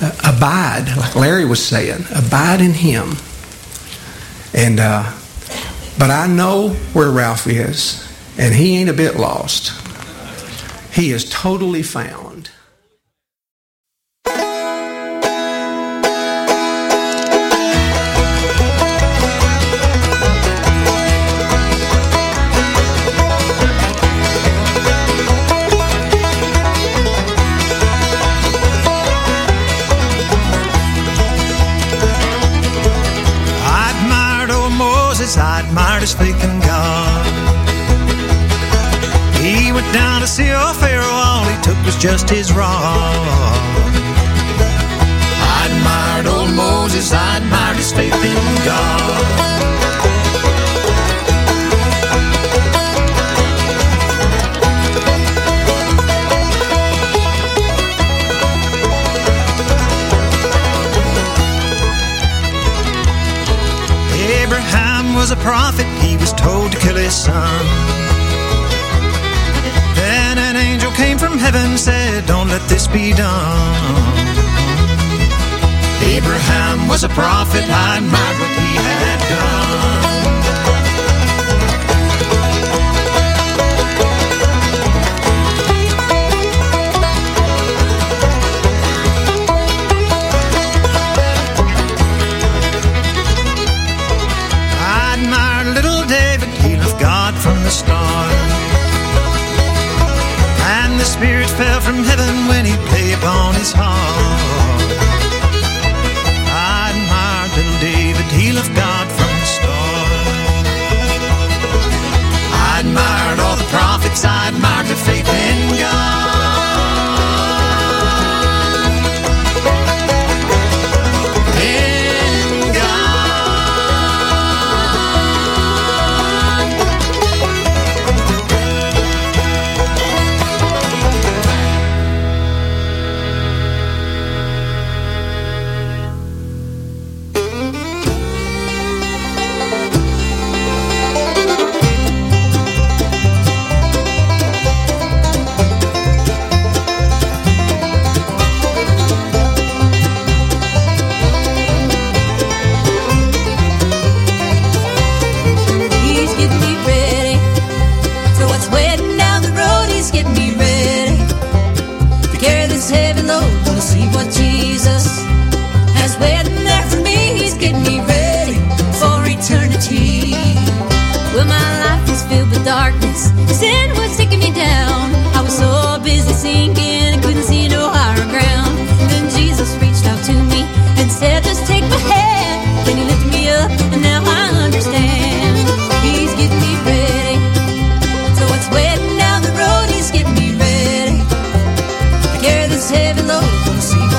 Uh, 0.00 0.12
abide, 0.24 0.94
like 0.96 1.14
Larry 1.14 1.44
was 1.44 1.64
saying, 1.64 2.04
abide 2.14 2.60
in 2.60 2.72
Him. 2.72 3.16
And, 4.52 4.80
uh, 4.80 5.12
but 5.98 6.10
I 6.10 6.26
know 6.26 6.70
where 6.92 7.10
Ralph 7.10 7.46
is, 7.46 8.06
and 8.38 8.54
he 8.54 8.78
ain't 8.78 8.90
a 8.90 8.94
bit 8.94 9.16
lost. 9.16 9.72
He 10.94 11.12
is 11.12 11.28
totally 11.28 11.82
found. 11.82 12.29
In 36.28 36.60
God. 36.60 37.26
He 39.40 39.72
went 39.72 39.90
down 39.92 40.20
to 40.20 40.26
see 40.26 40.52
old 40.52 40.76
Pharaoh, 40.76 41.04
all 41.04 41.44
he 41.44 41.56
took 41.62 41.76
was 41.84 41.96
just 41.96 42.28
his 42.28 42.52
rod. 42.52 42.68
I 45.52 45.66
admired 45.70 46.26
old 46.26 46.54
Moses, 46.54 47.12
I 47.12 47.38
admired 47.38 47.76
his 47.76 47.92
faith 47.92 48.14
in 48.14 48.64
God. 48.64 49.10
Abraham 64.42 65.14
was 65.14 65.30
a 65.30 65.36
prophet, 65.36 65.86
son. 67.10 67.66
Then 69.94 70.38
an 70.38 70.56
angel 70.56 70.92
came 70.92 71.18
from 71.18 71.38
heaven, 71.38 71.76
said, 71.76 72.26
Don't 72.26 72.48
let 72.48 72.66
this 72.68 72.86
be 72.86 73.12
done. 73.12 74.30
Abraham 76.02 76.88
was 76.88 77.04
a 77.04 77.08
prophet, 77.10 77.64
I 77.68 77.98
admired 77.98 78.38
what 78.40 78.50
he 78.58 78.76
had 78.76 79.20
done. 79.28 79.59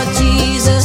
Jesus 0.10 0.81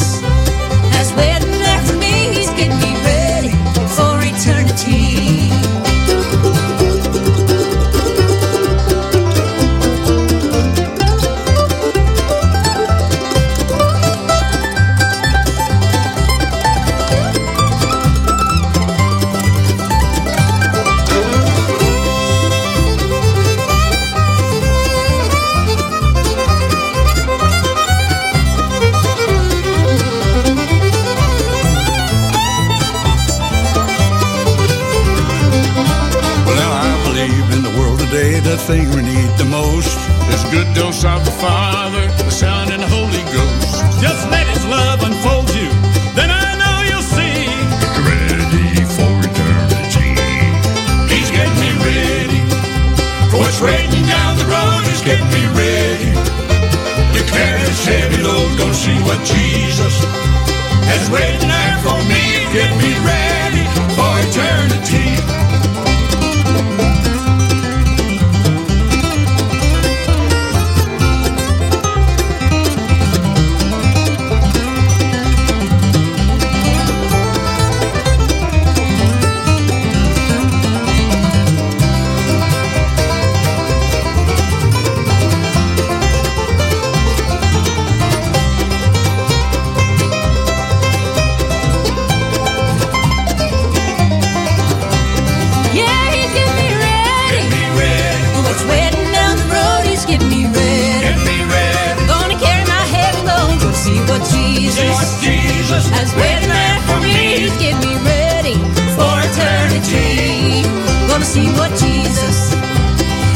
See 111.36 111.52
what 111.52 111.68
Jesus 111.72 112.54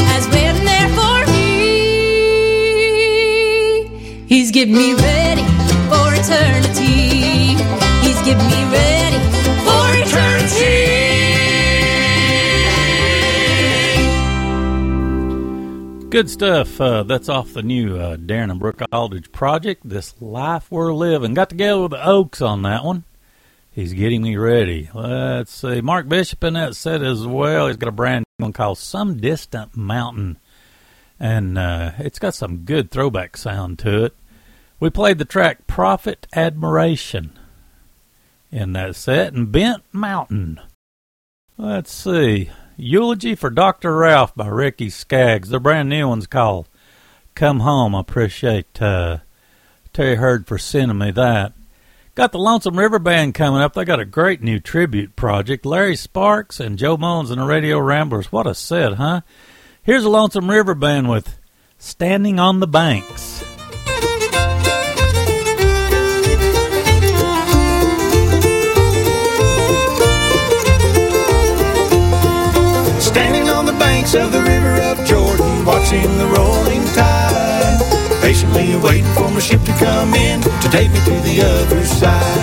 has 0.08 0.24
waiting 0.28 0.64
there 0.64 0.88
for 0.96 1.26
me. 1.30 1.42
He's 4.26 4.50
getting 4.50 4.74
me 4.74 4.94
ready 4.94 5.42
for 5.90 6.14
eternity. 6.14 7.56
He's 8.00 8.22
getting 8.22 8.48
me 8.48 8.64
ready 8.72 9.18
for 9.66 9.84
eternity. 10.00 10.88
Good 16.08 16.30
stuff. 16.30 16.80
Uh, 16.80 17.02
that's 17.02 17.28
off 17.28 17.52
the 17.52 17.62
new 17.62 17.98
uh, 17.98 18.16
Darin 18.16 18.50
and 18.50 18.58
Brooke 18.58 18.80
Aldridge 18.90 19.30
project, 19.30 19.86
This 19.86 20.14
Life 20.22 20.70
We're 20.70 20.94
Living. 20.94 21.34
Got 21.34 21.50
together 21.50 21.82
with 21.82 21.90
the 21.90 22.02
Oaks 22.02 22.40
on 22.40 22.62
that 22.62 22.82
one. 22.82 23.04
He's 23.72 23.92
getting 23.92 24.22
me 24.22 24.36
ready. 24.36 24.90
Let's 24.92 25.52
see. 25.52 25.80
Mark 25.80 26.08
Bishop 26.08 26.42
in 26.42 26.54
that 26.54 26.74
set 26.74 27.02
as 27.02 27.26
well. 27.26 27.68
He's 27.68 27.76
got 27.76 27.88
a 27.88 27.92
brand 27.92 28.24
new 28.38 28.44
one 28.44 28.52
called 28.52 28.78
Some 28.78 29.18
Distant 29.18 29.76
Mountain. 29.76 30.38
And 31.20 31.56
uh, 31.56 31.92
it's 31.98 32.18
got 32.18 32.34
some 32.34 32.58
good 32.58 32.90
throwback 32.90 33.36
sound 33.36 33.78
to 33.80 34.04
it. 34.04 34.14
We 34.80 34.90
played 34.90 35.18
the 35.18 35.24
track 35.24 35.66
Prophet 35.66 36.26
Admiration 36.34 37.38
in 38.50 38.72
that 38.72 38.96
set 38.96 39.34
and 39.34 39.52
Bent 39.52 39.82
Mountain. 39.92 40.60
Let's 41.56 41.92
see. 41.92 42.50
Eulogy 42.76 43.34
for 43.34 43.50
Dr. 43.50 43.94
Ralph 43.94 44.34
by 44.34 44.48
Ricky 44.48 44.90
Skaggs. 44.90 45.50
The 45.50 45.60
brand 45.60 45.90
new 45.90 46.08
one's 46.08 46.26
called 46.26 46.66
Come 47.34 47.60
Home. 47.60 47.94
I 47.94 48.00
appreciate 48.00 48.80
uh, 48.82 49.18
Terry 49.92 50.16
Herd 50.16 50.46
for 50.46 50.58
sending 50.58 50.98
me 50.98 51.10
that. 51.12 51.52
Got 52.20 52.32
the 52.32 52.38
Lonesome 52.38 52.78
River 52.78 52.98
Band 52.98 53.32
coming 53.32 53.62
up. 53.62 53.72
They 53.72 53.86
got 53.86 53.98
a 53.98 54.04
great 54.04 54.42
new 54.42 54.60
tribute 54.60 55.16
project. 55.16 55.64
Larry 55.64 55.96
Sparks 55.96 56.60
and 56.60 56.76
Joe 56.76 56.98
Mullins 56.98 57.30
and 57.30 57.40
the 57.40 57.46
Radio 57.46 57.78
Ramblers. 57.78 58.30
What 58.30 58.46
a 58.46 58.54
set, 58.54 58.92
huh? 58.96 59.22
Here's 59.82 60.02
the 60.02 60.10
Lonesome 60.10 60.50
River 60.50 60.74
Band 60.74 61.08
with 61.08 61.38
Standing 61.78 62.38
on 62.38 62.60
the 62.60 62.66
Banks. 62.66 63.22
Standing 73.02 73.48
on 73.48 73.64
the 73.64 73.76
banks 73.78 74.14
of 74.14 74.30
the 74.30 74.42
river 74.42 74.82
of 74.82 75.06
Jordan, 75.06 75.64
watching 75.64 76.18
the 76.18 76.26
rolling 76.26 76.84
tide. 76.88 77.29
Patiently 78.30 78.76
waiting 78.76 79.12
for 79.14 79.28
my 79.28 79.40
ship 79.40 79.60
to 79.64 79.72
come 79.72 80.14
in 80.14 80.40
to 80.40 80.68
take 80.70 80.88
me 80.92 81.00
to 81.00 81.10
the 81.26 81.42
other 81.42 81.84
side. 81.84 82.38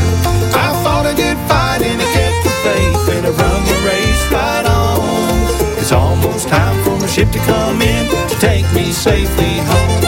I 0.53 0.83
fought 0.83 1.05
a 1.05 1.15
good 1.15 1.37
fight 1.47 1.81
and 1.81 2.01
I 2.01 2.07
kept 2.11 2.43
the 2.43 2.49
faith 2.65 3.15
and 3.15 3.25
I 3.25 3.29
run 3.29 3.61
the 3.71 3.77
race 3.87 4.23
right 4.29 4.65
on. 4.65 5.79
It's 5.79 5.93
almost 5.93 6.49
time 6.49 6.83
for 6.83 6.99
my 6.99 7.07
ship 7.07 7.31
to 7.31 7.39
come 7.39 7.81
in 7.81 8.05
to 8.27 8.35
take 8.35 8.65
me 8.73 8.91
safely 8.91 9.59
home. 9.59 10.06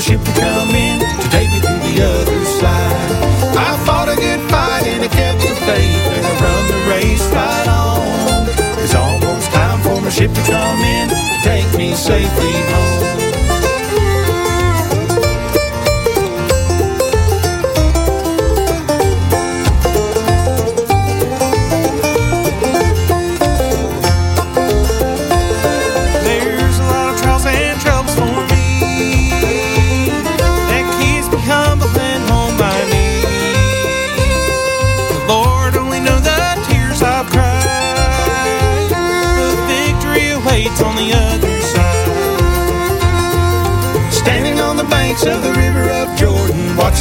My 0.00 0.06
ship 0.06 0.24
to 0.24 0.32
come 0.32 0.70
in 0.70 0.98
to 0.98 1.28
take 1.28 1.50
me 1.52 1.60
to 1.60 1.72
the 1.84 1.94
other 2.00 2.44
side. 2.46 3.10
I 3.52 3.76
fought 3.84 4.08
a 4.08 4.16
good 4.16 4.40
fight 4.48 4.86
and 4.86 5.04
I 5.04 5.08
kept 5.08 5.40
the 5.42 5.52
faith 5.68 6.04
and 6.16 6.24
I 6.24 6.32
run 6.40 6.62
the 6.72 6.80
race 6.88 7.26
right 7.28 7.68
on. 7.68 8.48
It's 8.80 8.94
almost 8.94 9.52
time 9.52 9.78
for 9.82 10.00
my 10.00 10.08
ship 10.08 10.32
to 10.32 10.42
come 10.48 10.80
in 10.80 11.08
to 11.10 11.36
take 11.44 11.68
me 11.76 11.92
safely 11.92 12.69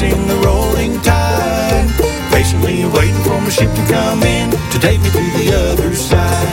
Watching 0.10 0.28
the 0.28 0.36
rolling 0.38 1.02
tide. 1.02 1.88
Patiently 2.32 2.86
waiting 2.86 3.22
for 3.24 3.40
my 3.42 3.50
ship 3.50 3.72
to 3.76 3.86
come 3.86 4.24
in 4.24 4.50
to 4.50 4.80
take 4.80 5.00
me 5.02 5.10
to 5.12 5.22
the 5.38 5.70
other 5.70 5.94
side. 5.94 6.48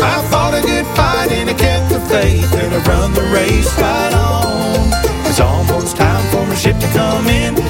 I 0.00 0.26
fought 0.30 0.54
a 0.54 0.62
good 0.62 0.86
fight 0.96 1.30
and 1.32 1.50
I 1.50 1.54
kept 1.54 1.90
the 1.90 2.00
faith 2.00 2.50
and 2.54 2.74
I 2.74 2.78
run 2.88 3.12
the 3.12 3.22
race 3.24 3.78
right 3.78 4.14
on. 4.14 4.88
It's 5.28 5.40
almost 5.40 5.96
time 5.96 6.24
for 6.30 6.46
my 6.46 6.54
ship 6.54 6.78
to 6.78 6.86
come 6.88 7.26
in 7.26 7.63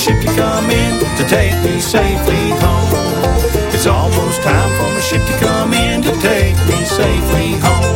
my 0.00 0.04
ship 0.04 0.20
to 0.20 0.34
come 0.34 0.70
in 0.70 0.98
to 1.16 1.24
take 1.28 1.52
me 1.62 1.78
safely 1.78 2.50
home. 2.60 3.74
It's 3.74 3.86
almost 3.86 4.42
time 4.42 4.70
for 4.78 4.94
my 4.94 5.00
ship 5.00 5.26
to 5.26 5.44
come 5.44 5.74
in 5.74 6.00
to 6.02 6.12
take 6.20 6.56
me 6.68 6.84
safely 6.84 7.58
home. 7.60 7.89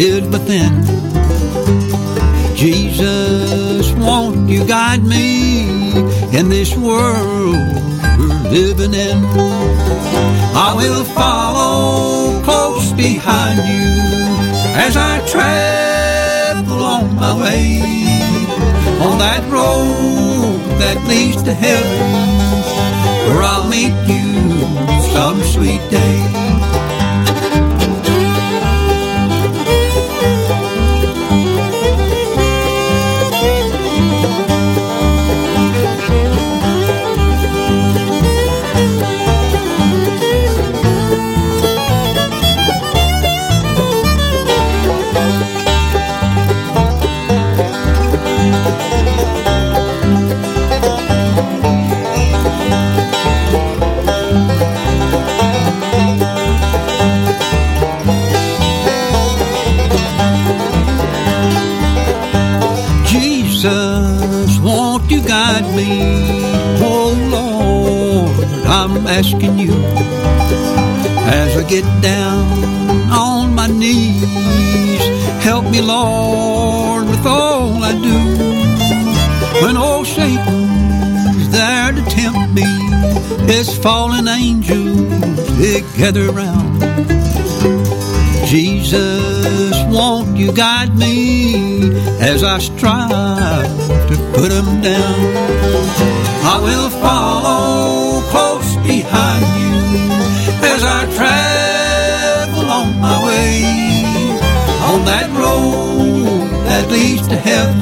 Lives 0.00 0.28
within. 0.28 0.72
Jesus, 2.56 3.92
won't 3.92 4.48
you 4.48 4.66
guide 4.66 5.02
me 5.04 5.90
in 6.38 6.48
this 6.48 6.74
world 6.74 7.54
we're 8.18 8.50
living 8.50 8.94
in? 8.94 9.18
I 10.68 10.72
will 10.74 11.04
follow 11.04 12.42
close 12.42 12.92
behind 12.92 13.58
you 13.72 13.90
as 14.86 14.96
I 14.96 15.14
travel 15.34 16.82
on 16.82 17.14
my 17.16 17.34
way 17.42 17.82
on 19.06 19.18
that 19.18 19.42
road 19.52 20.60
that 20.80 20.96
leads 21.08 21.42
to 21.42 21.52
heaven 21.52 22.08
where 23.28 23.42
I'll 23.42 23.68
meet 23.68 23.94
you 24.08 24.24
some 25.12 25.42
sweet 25.42 25.82
day. 25.90 26.39
Asking 69.10 69.58
you 69.58 69.74
as 71.26 71.56
I 71.56 71.64
get 71.68 71.84
down 72.00 72.46
on 73.10 73.54
my 73.54 73.66
knees. 73.66 75.02
Help 75.42 75.64
me, 75.64 75.80
Lord, 75.80 77.08
with 77.08 77.26
all 77.26 77.82
I 77.82 77.92
do. 78.08 78.18
When 79.62 79.76
old 79.76 80.06
Satan's 80.06 81.48
there 81.50 81.92
to 81.92 82.02
tempt 82.18 82.54
me, 82.54 82.70
his 83.52 83.76
fallen 83.76 84.28
angels 84.28 85.58
they 85.58 85.80
gather 85.98 86.30
round. 86.30 86.80
Jesus, 88.46 89.74
won't 89.96 90.36
you 90.36 90.52
guide 90.52 90.96
me 90.96 91.94
as 92.20 92.44
I 92.44 92.58
strive 92.58 93.76
to 94.10 94.16
put 94.34 94.50
him 94.52 94.80
down? 94.80 95.20
I 96.52 96.56
will 96.66 96.90
follow 96.90 98.22
close 98.30 98.49
behind 98.90 99.46
you 99.60 99.74
as 100.74 100.82
I 100.82 101.00
travel 101.18 102.66
on 102.78 102.88
my 103.06 103.18
way 103.28 103.62
on 104.90 105.04
that 105.04 105.28
road 105.42 106.50
that 106.66 106.90
leads 106.90 107.28
to 107.28 107.36
heaven 107.36 107.78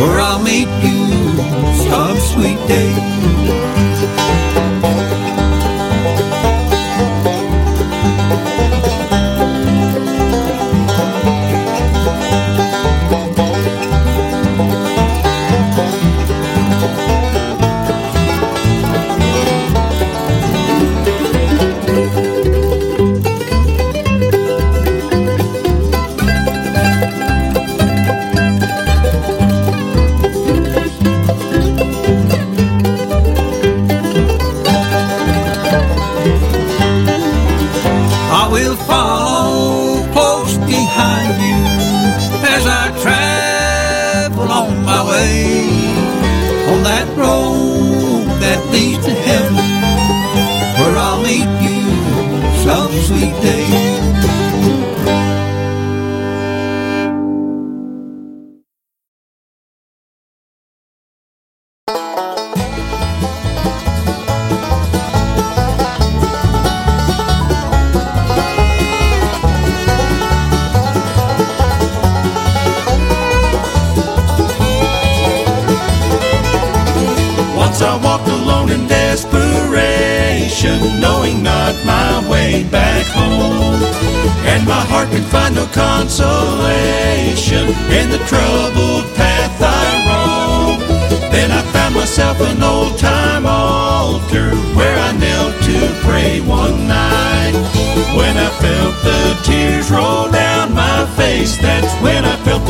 where 0.00 0.20
I'll 0.20 0.42
meet 0.42 0.68
you 0.84 1.00
some 1.88 2.18
sweet 2.32 2.60
day. 2.68 3.59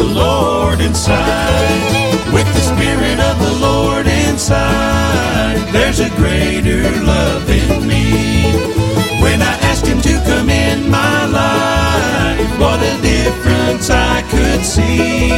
The 0.01 0.15
Lord 0.15 0.81
inside. 0.81 2.33
With 2.33 2.49
the 2.55 2.65
Spirit 2.73 3.21
of 3.21 3.37
the 3.39 3.55
Lord 3.61 4.07
inside, 4.07 5.59
there's 5.73 6.01
a 6.01 6.09
greater 6.17 6.89
love 7.05 7.45
in 7.51 7.87
me. 7.87 8.53
When 9.21 9.43
I 9.43 9.55
asked 9.69 9.87
Him 9.87 10.01
to 10.01 10.15
come 10.25 10.49
in 10.49 10.91
my 10.91 11.27
life, 11.27 12.51
what 12.59 12.81
a 12.81 12.97
difference 13.03 13.91
I 13.91 14.23
could 14.33 14.65
see. 14.65 15.33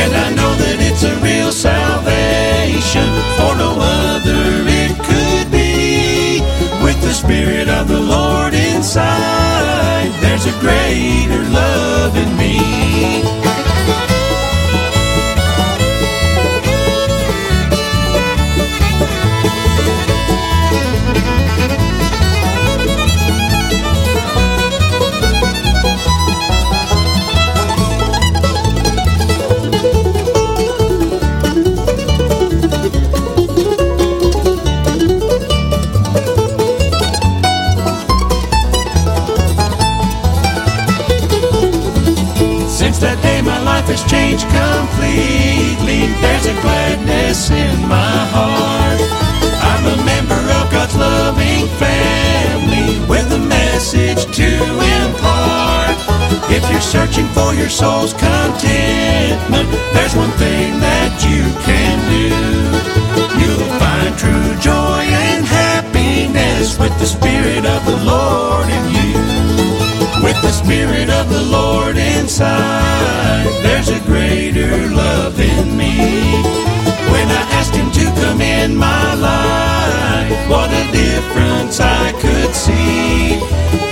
And 0.00 0.10
I 0.24 0.28
know 0.38 0.52
that 0.62 0.78
it's 0.88 1.02
a 1.02 1.14
real 1.26 1.50
salvation, 1.50 3.08
for 3.38 3.52
no 3.56 3.72
other 3.74 4.44
it 4.82 4.92
could 5.02 5.50
be. 5.50 6.40
With 6.84 7.00
the 7.02 7.12
Spirit 7.12 7.68
of 7.68 7.88
the 7.88 8.00
Lord 8.00 8.54
inside, 8.54 10.10
there's 10.22 10.46
a 10.46 10.54
greater 10.60 11.42
love 11.50 12.16
in 12.16 12.36
me. 12.36 12.89
Has 43.90 44.06
changed 44.06 44.46
completely. 44.46 46.06
There's 46.22 46.46
a 46.46 46.54
gladness 46.62 47.50
in 47.50 47.76
my 47.88 48.16
heart. 48.30 49.00
I'm 49.66 49.84
a 49.84 49.98
member 50.06 50.38
of 50.58 50.70
God's 50.70 50.94
loving 50.94 51.66
family, 51.82 53.02
with 53.10 53.26
a 53.32 53.38
message 53.38 54.22
to 54.38 54.50
impart. 55.02 55.98
If 56.54 56.62
you're 56.70 56.80
searching 56.80 57.26
for 57.34 57.52
your 57.54 57.68
soul's 57.68 58.14
contentment, 58.14 59.68
there's 59.92 60.14
one 60.14 60.30
thing 60.38 60.78
that 60.78 61.12
you 61.26 61.42
can 61.66 61.96
do. 62.14 62.30
You'll 63.42 63.70
find 63.82 64.14
true 64.14 64.54
joy 64.62 65.02
and 65.02 65.44
happiness 65.44 66.78
with 66.78 66.96
the 67.00 67.06
Spirit 67.06 67.66
of 67.66 67.84
the 67.86 67.98
Lord 68.04 68.68
in. 68.70 68.89
With 70.22 70.40
the 70.42 70.52
Spirit 70.52 71.08
of 71.08 71.30
the 71.30 71.42
Lord 71.42 71.96
inside, 71.96 73.46
there's 73.62 73.88
a 73.88 74.00
greater 74.00 74.88
love 74.90 75.40
in 75.40 75.76
me. 75.76 75.96
When 77.12 77.26
I 77.28 77.42
asked 77.58 77.74
Him 77.74 77.90
to 77.92 78.04
come 78.20 78.40
in 78.40 78.76
my 78.76 79.14
life, 79.14 80.48
what 80.48 80.70
a 80.70 80.84
difference 80.92 81.80
I 81.80 82.12
could 82.20 82.54
see. 82.54 83.40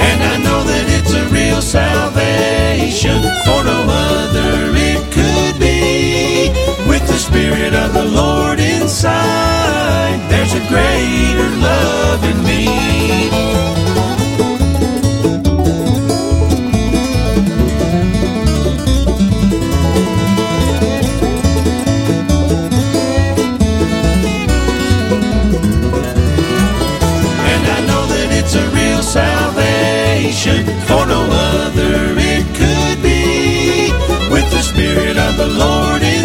And 0.08 0.22
I 0.22 0.36
know 0.44 0.62
that 0.64 0.86
it's 0.98 1.14
a 1.14 1.24
real 1.32 1.62
salvation, 1.62 3.22
for 3.44 3.64
no 3.64 3.80
other 3.88 4.72
it 4.76 5.02
could 5.10 5.58
be. 5.58 6.50
With 6.88 7.06
the 7.08 7.18
Spirit 7.18 7.74
of 7.74 7.94
the 7.94 8.04
Lord 8.04 8.60
inside, 8.60 10.20
there's 10.28 10.52
a 10.52 10.64
greater 10.68 11.50
love 11.56 12.22
in 12.24 12.44
me. 12.44 13.47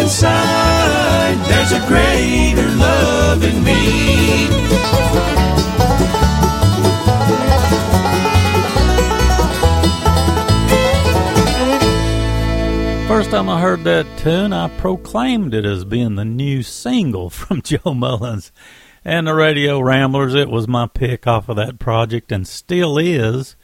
Inside, 0.04 1.38
there's 1.48 1.72
a 1.72 1.80
greater 1.86 2.68
love 2.76 3.42
in 3.42 3.64
me. 3.64 4.48
First 13.08 13.30
time 13.30 13.48
I 13.48 13.62
heard 13.62 13.84
that 13.84 14.06
tune, 14.18 14.52
I 14.52 14.68
proclaimed 14.76 15.54
it 15.54 15.64
as 15.64 15.86
being 15.86 16.16
the 16.16 16.24
new 16.26 16.62
single 16.62 17.30
from 17.38 17.62
Joe 17.62 17.94
Mullins 17.94 18.52
and 19.06 19.26
the 19.26 19.34
Radio 19.34 19.80
Ramblers. 19.80 20.34
It 20.34 20.50
was 20.50 20.68
my 20.68 20.86
pick 20.86 21.26
off 21.26 21.48
of 21.48 21.56
that 21.56 21.78
project 21.78 22.30
and 22.30 22.46
still 22.46 22.98
is. 22.98 23.56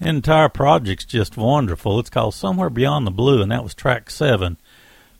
The 0.00 0.08
entire 0.08 0.48
project's 0.48 1.04
just 1.04 1.36
wonderful. 1.36 1.98
It's 1.98 2.08
called 2.08 2.32
Somewhere 2.32 2.70
Beyond 2.70 3.06
the 3.06 3.10
Blue, 3.10 3.42
and 3.42 3.52
that 3.52 3.62
was 3.62 3.74
track 3.74 4.08
seven 4.08 4.56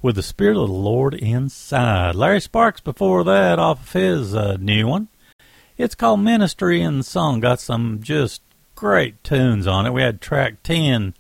with 0.03 0.17
the 0.17 0.23
Spirit 0.23 0.57
of 0.57 0.69
the 0.69 0.75
Lord 0.75 1.15
inside. 1.15 2.17
Larry 2.17 2.41
Sparks 2.41 2.81
before 2.81 3.23
that 3.25 3.59
off 3.59 3.83
of 3.83 3.93
his 3.93 4.35
uh, 4.35 4.57
new 4.61 4.89
one. 4.89 5.09
It's 5.79 5.95
called 5.95 6.21
Ministry 6.21 6.83
in 6.83 7.03
Song. 7.03 7.41
Got 7.41 7.61
some 7.61 8.01
just 8.03 8.43
great 8.75 9.23
tunes 9.23 9.67
on 9.67 9.87
it. 9.87 9.93
We 9.93 10.03
had 10.03 10.21
track 10.21 10.63
10, 10.65 11.15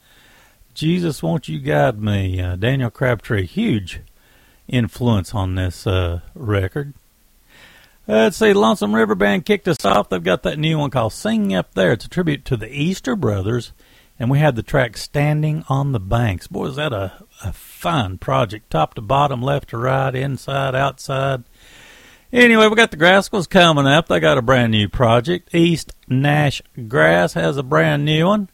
Jesus 0.74 1.22
Won't 1.22 1.48
You 1.48 1.60
Guide 1.60 2.02
Me, 2.02 2.40
uh, 2.40 2.56
Daniel 2.56 2.90
Crabtree. 2.90 3.46
Huge 3.46 4.00
influence 4.68 5.34
on 5.34 5.54
this 5.54 5.86
uh, 5.86 6.20
record. 6.34 6.92
Let's 8.08 8.36
see, 8.36 8.52
Lonesome 8.52 8.94
River 8.94 9.14
Band 9.14 9.46
kicked 9.46 9.68
us 9.68 9.84
off. 9.84 10.08
They've 10.08 10.22
got 10.22 10.42
that 10.42 10.58
new 10.58 10.76
one 10.76 10.90
called 10.90 11.12
Singing 11.12 11.54
Up 11.54 11.72
There. 11.74 11.92
It's 11.92 12.04
a 12.04 12.08
tribute 12.08 12.44
to 12.46 12.56
the 12.56 12.68
Easter 12.68 13.14
Brothers. 13.14 13.72
And 14.22 14.30
we 14.30 14.38
had 14.38 14.54
the 14.54 14.62
track 14.62 14.96
Standing 14.96 15.64
on 15.68 15.90
the 15.90 15.98
Banks. 15.98 16.46
Boy, 16.46 16.66
is 16.66 16.76
that 16.76 16.92
a, 16.92 17.24
a 17.42 17.52
fine 17.52 18.18
project. 18.18 18.70
Top 18.70 18.94
to 18.94 19.00
bottom, 19.00 19.42
left 19.42 19.70
to 19.70 19.76
right, 19.76 20.14
inside, 20.14 20.76
outside. 20.76 21.42
Anyway, 22.32 22.68
we 22.68 22.76
got 22.76 22.92
the 22.92 22.96
Grascals 22.96 23.50
coming 23.50 23.84
up. 23.84 24.06
They 24.06 24.20
got 24.20 24.38
a 24.38 24.42
brand 24.42 24.70
new 24.70 24.88
project. 24.88 25.52
East 25.52 25.92
Nash 26.06 26.62
Grass 26.86 27.32
has 27.32 27.56
a 27.56 27.64
brand 27.64 28.04
new 28.04 28.26
one. 28.26 28.48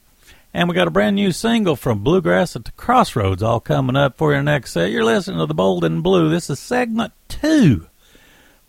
And 0.54 0.70
we 0.70 0.74
got 0.74 0.88
a 0.88 0.90
brand 0.90 1.16
new 1.16 1.32
single 1.32 1.76
from 1.76 2.02
Bluegrass 2.02 2.56
at 2.56 2.64
the 2.64 2.72
Crossroads 2.72 3.42
all 3.42 3.60
coming 3.60 3.94
up 3.94 4.16
for 4.16 4.32
your 4.32 4.42
next 4.42 4.72
set. 4.72 4.90
You're 4.90 5.04
listening 5.04 5.38
to 5.38 5.44
the 5.44 5.52
Bold 5.52 5.84
and 5.84 6.02
Blue. 6.02 6.30
This 6.30 6.48
is 6.48 6.58
segment 6.58 7.12
two 7.28 7.88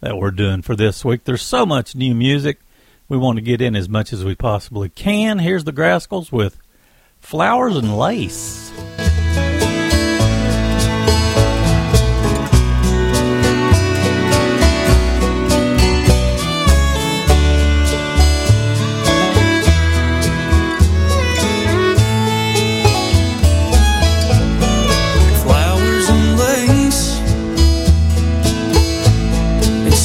that 0.02 0.18
we're 0.18 0.32
doing 0.32 0.64
for 0.64 0.76
this 0.76 1.06
week. 1.06 1.24
There's 1.24 1.44
so 1.44 1.66
much 1.66 1.96
new 1.96 2.14
music. 2.14 2.60
We 3.08 3.18
want 3.18 3.38
to 3.38 3.42
get 3.42 3.62
in 3.62 3.78
as 3.78 3.88
much 3.88 4.12
as 4.12 4.26
we 4.26 4.36
possibly 4.36 4.90
can. 4.90 5.40
Here's 5.40 5.64
the 5.64 5.72
Grascals 5.72 6.30
with 6.30 6.58
Flowers 7.20 7.76
and 7.76 7.98
Lace. 7.98 8.60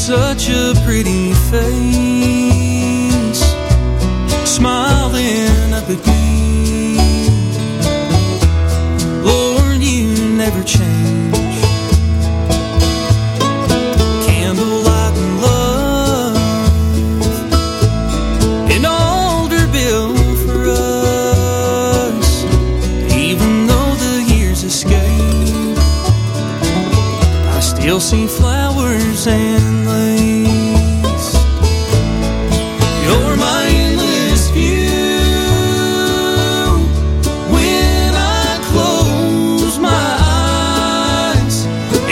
such 0.07 0.51
a 0.51 0.75
pretty 0.85 1.33
face 1.33 1.95
smiling 4.45 5.54
never 10.51 10.63
change. 10.63 11.59
Candlelight 14.27 15.17
and 15.23 15.41
love. 15.41 16.37
An 18.77 18.85
older 18.85 19.67
bill 19.69 20.15
for 20.45 20.59
us. 20.69 22.45
Even 23.15 23.67
though 23.67 23.95
the 24.05 24.15
years 24.35 24.65
escape, 24.65 25.79
I 27.57 27.61
still 27.61 28.01
see 28.01 28.27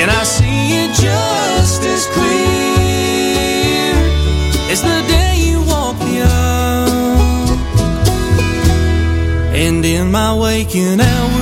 and 0.02 0.10
I 0.10 0.24
see 0.24 0.82
it 0.82 0.92
just 0.94 1.82
as 1.84 2.06
clear 2.06 3.94
as 4.72 4.82
the 4.82 5.00
day 5.06 5.34
you 5.46 5.62
walk 5.62 5.96
the 5.98 6.22
aisle. 6.22 7.56
And 9.54 9.84
in 9.84 10.10
my 10.10 10.34
waking 10.34 11.00
hours, 11.00 11.41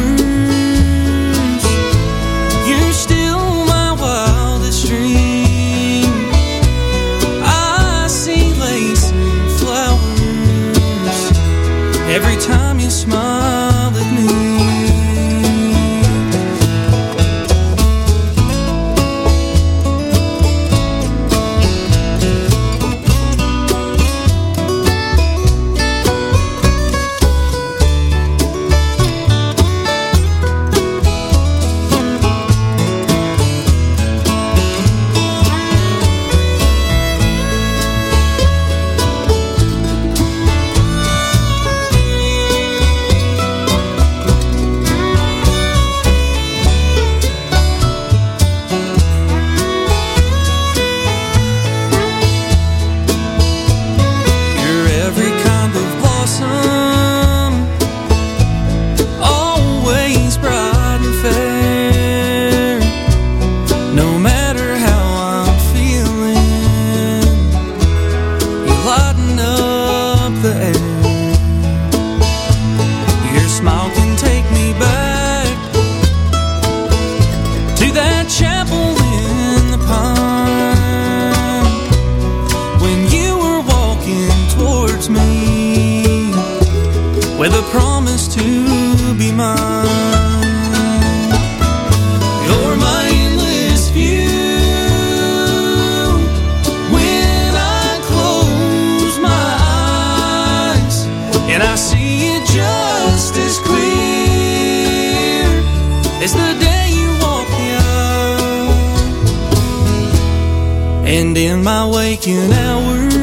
And 111.21 111.37
in 111.37 111.63
my 111.63 111.85
waking 111.87 112.51
hours, 112.51 113.15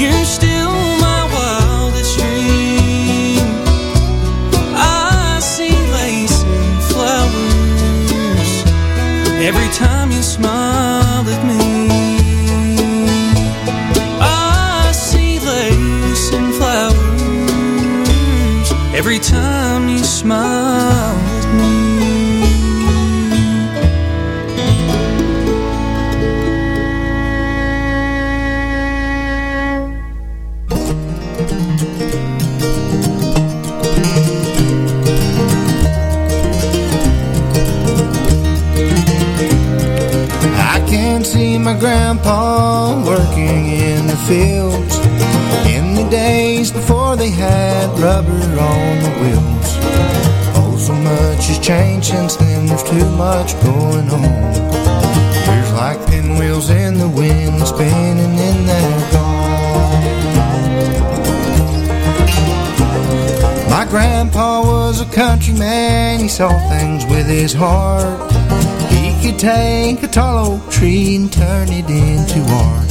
you're 0.00 0.24
still 0.24 0.70
my 1.00 1.22
wildest 1.34 2.16
dream. 2.16 3.42
I 4.76 5.40
see 5.42 5.76
lace 5.98 6.44
and 6.44 6.82
flowers 6.90 8.52
every 9.48 9.68
time 9.74 10.12
you 10.12 10.22
smile 10.22 11.26
at 11.26 11.42
me. 11.44 11.58
I 14.20 14.92
see 14.92 15.40
lace 15.40 16.32
and 16.34 16.54
flowers 16.54 16.98
every 18.94 19.18
time 19.18 19.88
you 19.88 20.04
smile 20.04 21.27
my 41.74 41.78
grandpa 41.78 42.96
working 43.04 43.66
in 43.66 44.06
the 44.06 44.16
fields 44.26 44.96
in 45.66 45.94
the 45.96 46.08
days 46.10 46.72
before 46.72 47.14
they 47.14 47.28
had 47.28 47.86
rubber 47.98 48.30
on 48.30 49.02
the 49.04 49.12
wheels. 49.20 49.68
Oh, 50.56 50.74
so 50.78 50.94
much 50.94 51.44
has 51.48 51.58
changed 51.58 52.06
since 52.06 52.36
then, 52.36 52.64
there's 52.64 52.82
too 52.84 53.10
much 53.16 53.52
going 53.62 54.08
on. 54.08 54.54
Years 55.44 55.72
like 55.74 56.00
pinwheels 56.08 56.70
in 56.70 56.94
the 56.96 57.08
wind, 57.08 57.60
spinning 57.66 58.38
in 58.48 58.66
their 58.66 59.12
gone. 59.12 60.04
My 63.68 63.84
grandpa 63.90 64.62
was 64.62 65.02
a 65.02 65.06
countryman, 65.14 66.20
he 66.20 66.28
saw 66.28 66.48
things 66.70 67.04
with 67.04 67.26
his 67.26 67.52
heart. 67.52 68.37
Could 69.22 69.38
take 69.38 70.02
a 70.02 70.08
tall 70.08 70.54
oak 70.54 70.70
tree 70.70 71.16
and 71.16 71.30
turn 71.30 71.68
it 71.70 71.90
into 71.90 72.40
art. 72.50 72.88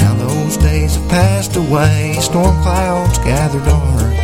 Now 0.00 0.14
those 0.18 0.56
days 0.56 0.96
have 0.96 1.08
passed 1.08 1.56
away, 1.56 2.16
storm 2.20 2.60
clouds 2.62 3.18
gather 3.18 3.60
dark. 3.60 4.14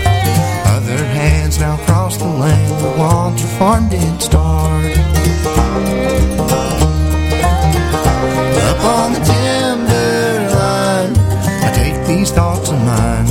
Other 0.74 1.04
hands 1.04 1.58
now 1.60 1.76
cross 1.84 2.16
the 2.16 2.24
land 2.26 2.82
where 2.82 2.96
once 2.98 3.42
a 3.44 3.46
farm 3.58 3.88
did 3.88 4.20
start. 4.22 4.84
Up 8.70 8.84
on 8.84 9.12
the 9.12 9.20
timberline, 9.20 11.14
I 11.62 11.72
take 11.74 12.06
these 12.06 12.30
thoughts 12.32 12.70
of 12.70 12.78
mine. 12.78 13.28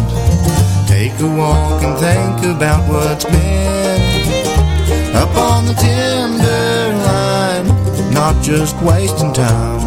Take 0.88 1.20
a 1.20 1.28
walk 1.28 1.84
and 1.84 1.98
think 2.00 2.56
about 2.56 2.88
what's 2.90 3.26
been. 3.26 4.02
Up 5.16 5.36
on 5.36 5.66
the 5.66 5.74
timberline, 5.74 6.11
just 8.42 8.76
wasting 8.82 9.34
time. 9.34 9.80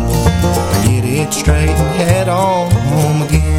Get 0.86 1.04
it 1.04 1.32
straight 1.32 1.70
and 1.70 1.96
head 1.96 2.28
on 2.28 2.70
home 2.70 3.22
again. 3.22 3.53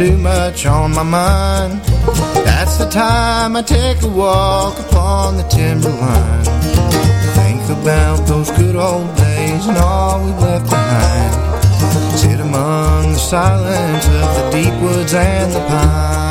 Too 0.00 0.16
much 0.16 0.64
on 0.64 0.94
my 0.94 1.02
mind, 1.02 1.78
that's 2.46 2.78
the 2.78 2.88
time 2.88 3.54
I 3.54 3.60
take 3.60 4.00
a 4.00 4.08
walk 4.08 4.78
upon 4.78 5.36
the 5.36 5.42
timberline. 5.42 6.44
Think 7.34 7.62
about 7.68 8.26
those 8.26 8.50
good 8.52 8.76
old 8.76 9.14
days 9.18 9.66
and 9.66 9.76
all 9.76 10.24
we 10.24 10.32
left 10.40 10.70
behind. 10.70 12.18
Sit 12.18 12.40
among 12.40 13.12
the 13.12 13.18
silence 13.18 14.06
of 14.06 14.28
the 14.36 14.50
deep 14.50 14.74
woods 14.80 15.12
and 15.12 15.52
the 15.52 15.60
pines. 15.68 16.29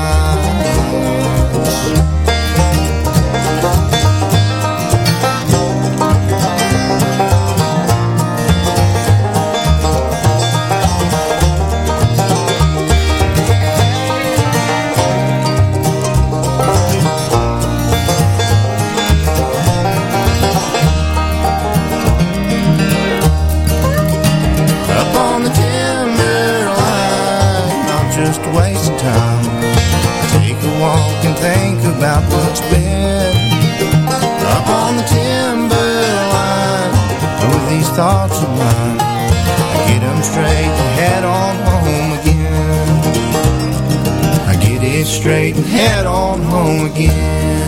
Straight 40.23 40.45
and 40.47 40.99
head 40.99 41.23
on 41.23 41.55
home 41.67 42.11
again. 42.19 42.99
I 44.47 44.55
get 44.61 44.83
it 44.83 45.05
straight 45.05 45.55
and 45.55 45.65
head 45.65 46.05
on 46.05 46.41
home 46.41 46.85
again. 46.85 47.58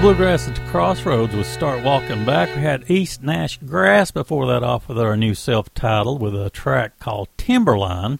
Bluegrass 0.00 0.48
at 0.48 0.54
the 0.54 0.62
Crossroads 0.62 1.36
with 1.36 1.46
Start 1.46 1.84
Walking 1.84 2.24
Back. 2.24 2.48
We 2.56 2.62
had 2.62 2.90
East 2.90 3.22
Nash 3.22 3.58
Grass 3.58 4.10
before 4.10 4.46
that 4.46 4.62
off 4.62 4.88
with 4.88 4.98
our 4.98 5.14
new 5.14 5.34
self 5.34 5.74
title 5.74 6.16
with 6.16 6.34
a 6.34 6.48
track 6.48 6.98
called 6.98 7.28
Timberline. 7.36 8.18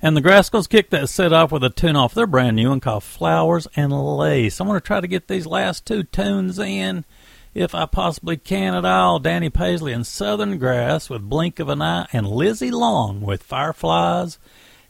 And 0.00 0.16
the 0.16 0.22
Grascals 0.22 0.70
kicked 0.70 0.90
that 0.92 1.10
set 1.10 1.34
off 1.34 1.52
with 1.52 1.62
a 1.62 1.68
tune 1.68 1.96
off 1.96 2.14
their 2.14 2.26
brand 2.26 2.56
new 2.56 2.70
one 2.70 2.80
called 2.80 3.04
Flowers 3.04 3.68
and 3.76 3.92
Lace. 3.92 4.58
I'm 4.58 4.66
going 4.66 4.80
to 4.80 4.86
try 4.86 5.02
to 5.02 5.06
get 5.06 5.28
these 5.28 5.44
last 5.44 5.84
two 5.84 6.04
tunes 6.04 6.58
in 6.58 7.04
if 7.52 7.74
I 7.74 7.84
possibly 7.84 8.38
can 8.38 8.74
at 8.74 8.86
all. 8.86 9.18
Danny 9.18 9.50
Paisley 9.50 9.92
and 9.92 10.06
Southern 10.06 10.56
Grass 10.56 11.10
with 11.10 11.28
Blink 11.28 11.60
of 11.60 11.68
an 11.68 11.82
Eye 11.82 12.06
and 12.10 12.26
Lizzie 12.26 12.70
Long 12.70 13.20
with 13.20 13.42
Fireflies 13.42 14.38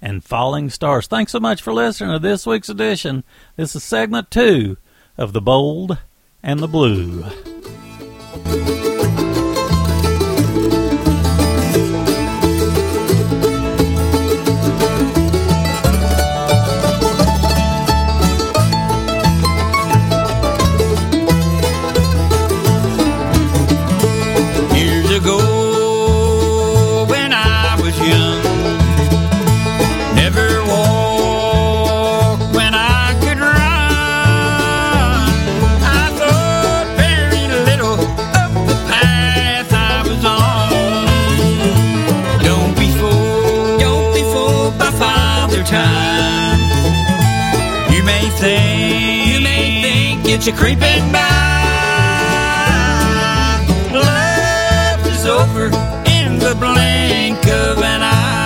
and 0.00 0.22
Falling 0.22 0.70
Stars. 0.70 1.08
Thanks 1.08 1.32
so 1.32 1.40
much 1.40 1.62
for 1.62 1.74
listening 1.74 2.12
to 2.12 2.20
this 2.20 2.46
week's 2.46 2.68
edition. 2.68 3.24
This 3.56 3.74
is 3.74 3.82
segment 3.82 4.30
two 4.30 4.76
of 5.18 5.32
The 5.32 5.40
Bold 5.40 5.98
and 6.42 6.60
the 6.60 6.68
Blue. 6.68 7.24
Think, 48.38 49.28
you 49.28 49.40
may 49.40 49.82
think 49.82 50.28
it's 50.28 50.46
a 50.46 50.52
creeping 50.52 51.10
by. 51.10 51.20
Love 53.92 55.06
is 55.06 55.26
over 55.26 55.66
in 56.06 56.38
the 56.38 56.54
blink 56.58 57.46
of 57.46 57.82
an 57.82 58.02
eye. 58.02 58.45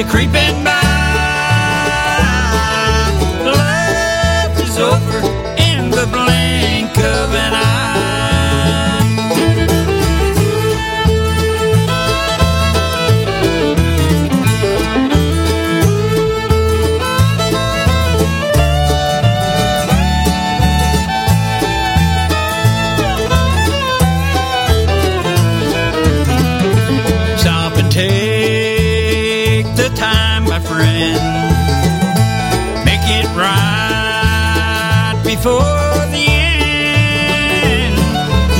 A 0.00 0.04
creeping 0.04 0.59
before 35.42 36.04
the 36.12 36.26
end. 36.28 37.96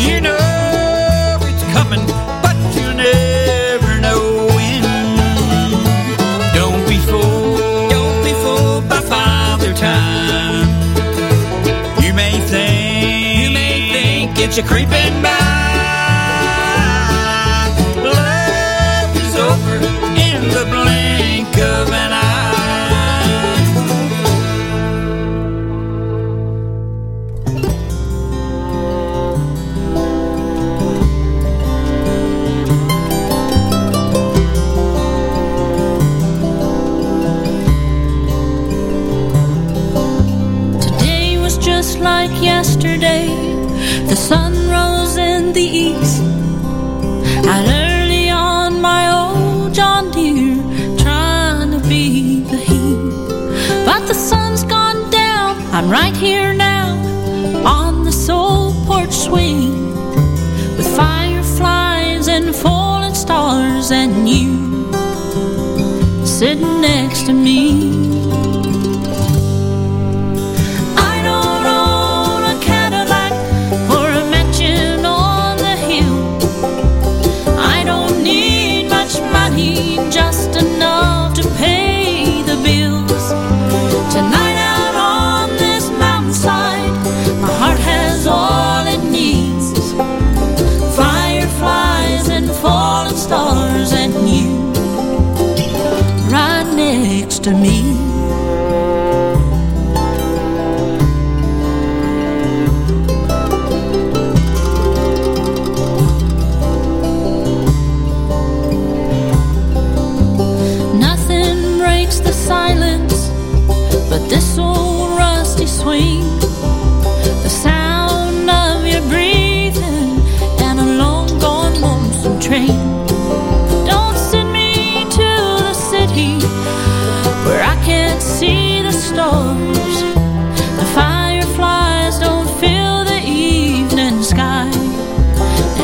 You 0.01 0.17
know 0.23 1.39
it's 1.43 1.63
coming, 1.75 2.07
but 2.41 2.57
you 2.75 2.95
never 2.95 4.01
know 4.01 4.47
when. 4.57 4.83
Don't 6.55 6.89
be 6.89 6.97
fooled, 7.01 7.91
don't 7.91 8.25
be 8.25 8.33
fooled 8.43 8.89
by 8.89 9.01
Father 9.01 9.75
Time. 9.75 10.69
You 12.03 12.15
may 12.15 12.41
think, 12.49 13.43
you 13.43 13.51
may 13.51 13.91
think 13.93 14.39
it's 14.39 14.57
a 14.57 14.63
creeping 14.63 15.23
by. 15.23 15.30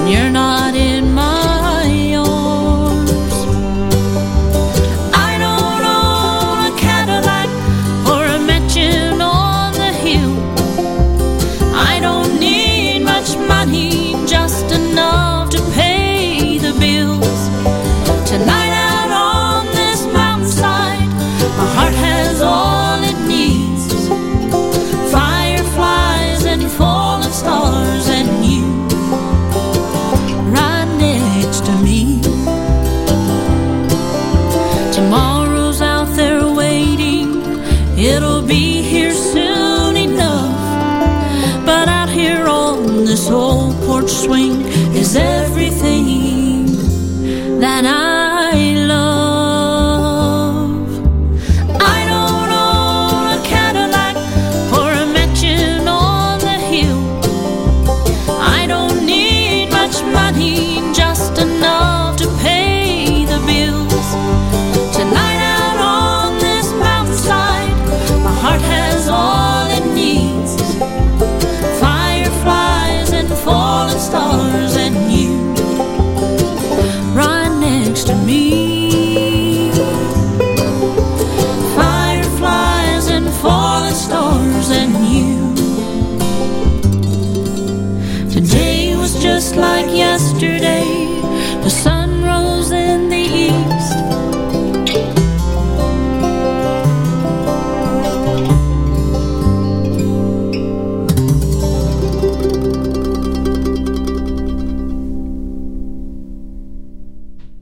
you're 0.08 0.30
not 0.30 0.45